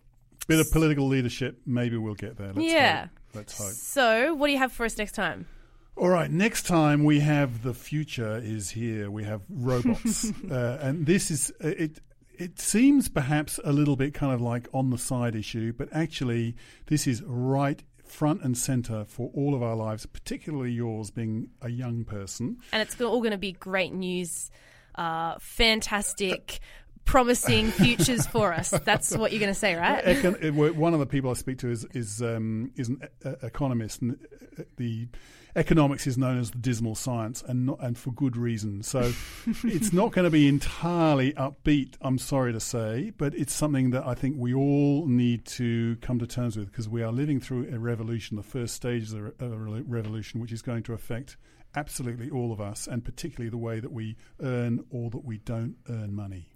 bit 0.48 0.60
of 0.60 0.70
political 0.72 1.08
leadership. 1.08 1.62
Maybe 1.66 1.98
we'll 1.98 2.16
get 2.16 2.38
there. 2.38 2.52
Let's 2.54 2.60
yeah. 2.60 3.02
hope. 3.02 3.10
Let's 3.34 3.58
hope. 3.58 3.72
So, 3.72 4.34
what 4.36 4.48
do 4.48 4.54
you 4.54 4.60
have 4.60 4.72
for 4.72 4.86
us 4.86 4.98
next 4.98 5.14
time? 5.14 5.48
All 5.96 6.10
right, 6.10 6.32
next 6.32 6.66
time 6.66 7.04
we 7.04 7.20
have 7.20 7.64
the 7.64 7.74
future 7.74 8.38
is 8.44 8.70
here. 8.72 9.12
We 9.12 9.24
have 9.24 9.42
robots, 9.50 10.32
uh, 10.52 10.80
and 10.82 11.06
this 11.06 11.30
is 11.30 11.52
it. 11.60 12.00
It 12.38 12.60
seems 12.60 13.08
perhaps 13.08 13.60
a 13.64 13.72
little 13.72 13.96
bit 13.96 14.16
kind 14.16 14.34
of 14.34 14.42
like 14.42 14.68
on 14.74 14.90
the 14.90 14.98
side 14.98 15.36
issue, 15.36 15.74
but 15.74 15.90
actually, 15.92 16.56
this 16.88 17.06
is 17.06 17.22
right 17.24 17.84
front 18.12 18.42
and 18.44 18.58
center 18.58 19.06
for 19.06 19.32
all 19.34 19.56
of 19.56 19.62
our 19.64 19.76
lives, 19.76 20.06
particularly 20.06 20.72
yours, 20.72 21.12
being 21.12 21.50
a 21.62 21.70
young 21.70 22.04
person. 22.04 22.58
And 22.72 22.82
it's 22.82 23.00
all 23.00 23.20
going 23.20 23.32
to 23.32 23.38
be 23.38 23.54
great 23.54 23.94
news, 23.94 24.52
uh, 24.96 25.36
fantastic. 25.40 26.60
Promising 27.06 27.72
futures 27.72 28.26
for 28.26 28.54
us. 28.54 28.70
That's 28.70 29.16
what 29.16 29.32
you're 29.32 29.40
going 29.40 29.54
to 29.54 29.60
say, 29.60 29.76
right? 29.76 30.04
Econ- 30.04 30.50
uh, 30.50 30.74
one 30.74 30.94
of 30.94 31.00
the 31.00 31.06
people 31.06 31.30
I 31.30 31.34
speak 31.34 31.60
to 31.60 31.70
is 31.70 31.86
is 31.94 32.22
um, 32.22 32.72
is 32.76 32.90
an 32.90 33.02
uh, 33.26 33.34
economist, 33.44 34.02
and 34.02 34.18
uh, 34.58 34.64
the 34.78 35.08
economics 35.56 36.08
is 36.08 36.18
known 36.18 36.38
as 36.38 36.52
the 36.52 36.58
dismal 36.58 36.96
science, 36.96 37.44
and 37.46 37.66
not, 37.66 37.80
and 37.82 37.98
for 37.98 38.12
good 38.12 38.38
reason. 38.38 38.84
So 38.84 39.12
it's 39.64 39.92
not 39.94 40.12
going 40.12 40.26
to 40.26 40.32
be 40.32 40.48
entirely 40.48 41.34
upbeat. 41.34 41.96
I'm 42.02 42.18
sorry 42.18 42.54
to 42.54 42.60
say, 42.60 43.12
but 43.18 43.34
it's 43.36 43.54
something 43.54 43.92
that 43.92 44.06
I 44.06 44.14
think 44.14 44.36
we 44.38 44.54
all 44.54 45.06
need 45.08 45.46
to 45.46 45.98
come 45.98 46.20
to 46.20 46.28
terms 46.28 46.58
with 46.58 46.68
because 46.68 46.88
we 46.88 47.04
are 47.04 47.12
living 47.12 47.40
through 47.40 47.70
a 47.74 47.80
revolution, 47.80 48.38
the 48.38 48.44
first 48.44 48.76
stage 48.76 49.12
of 49.12 49.34
a 49.40 49.50
revolution, 49.50 50.40
which 50.40 50.52
is 50.52 50.62
going 50.62 50.84
to 50.84 50.94
affect 50.94 51.38
absolutely 51.76 52.30
all 52.30 52.52
of 52.52 52.60
us, 52.60 52.88
and 52.88 53.04
particularly 53.04 53.50
the 53.50 53.58
way 53.58 53.80
that 53.80 53.92
we 53.92 54.18
earn 54.42 54.84
or 54.90 55.10
that 55.10 55.24
we 55.24 55.38
don't 55.40 55.76
earn 55.90 56.14
money. 56.14 56.51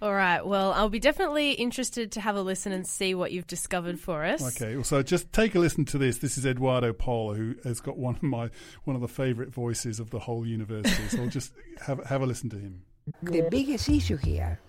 All 0.00 0.14
right. 0.14 0.46
Well, 0.46 0.72
I'll 0.72 0.88
be 0.88 1.00
definitely 1.00 1.52
interested 1.52 2.12
to 2.12 2.20
have 2.20 2.36
a 2.36 2.42
listen 2.42 2.70
and 2.70 2.86
see 2.86 3.16
what 3.16 3.32
you've 3.32 3.48
discovered 3.48 3.98
for 3.98 4.24
us. 4.24 4.56
Okay. 4.56 4.76
Well, 4.76 4.84
so 4.84 5.02
just 5.02 5.32
take 5.32 5.56
a 5.56 5.58
listen 5.58 5.84
to 5.86 5.98
this. 5.98 6.18
This 6.18 6.38
is 6.38 6.46
Eduardo 6.46 6.92
Pola, 6.92 7.34
who 7.34 7.56
has 7.64 7.80
got 7.80 7.98
one 7.98 8.14
of 8.14 8.22
my 8.22 8.48
one 8.84 8.94
of 8.94 9.02
the 9.02 9.08
favourite 9.08 9.50
voices 9.50 9.98
of 9.98 10.10
the 10.10 10.20
whole 10.20 10.46
university. 10.46 11.08
so 11.08 11.26
just 11.26 11.52
have 11.80 12.04
have 12.06 12.22
a 12.22 12.26
listen 12.26 12.48
to 12.50 12.56
him. 12.56 12.82
The 13.22 13.48
biggest 13.50 13.88
issue 13.88 14.18
here 14.18 14.60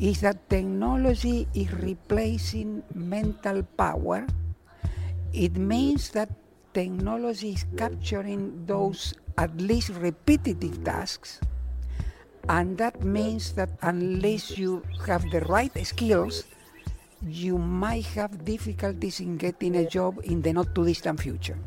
is 0.00 0.20
that 0.22 0.48
technology 0.48 1.46
is 1.52 1.70
replacing 1.72 2.82
mental 2.94 3.62
power. 3.76 4.26
It 5.34 5.56
means 5.56 6.10
that 6.10 6.30
technology 6.72 7.52
is 7.52 7.66
capturing 7.76 8.64
those 8.64 9.12
at 9.36 9.54
least 9.60 9.90
repetitive 9.90 10.82
tasks 10.82 11.40
and 12.48 12.78
that 12.78 13.02
means 13.02 13.52
that 13.52 13.70
unless 13.82 14.56
you 14.56 14.82
have 15.06 15.22
the 15.30 15.40
right 15.42 15.72
skills, 15.86 16.44
you 17.26 17.58
might 17.58 18.06
have 18.14 18.44
difficulties 18.44 19.20
in 19.20 19.36
getting 19.36 19.76
a 19.76 19.88
job 19.88 20.20
in 20.24 20.42
the 20.42 20.52
not 20.52 20.74
too 20.74 20.84
distant 20.84 21.20
future. 21.20 21.58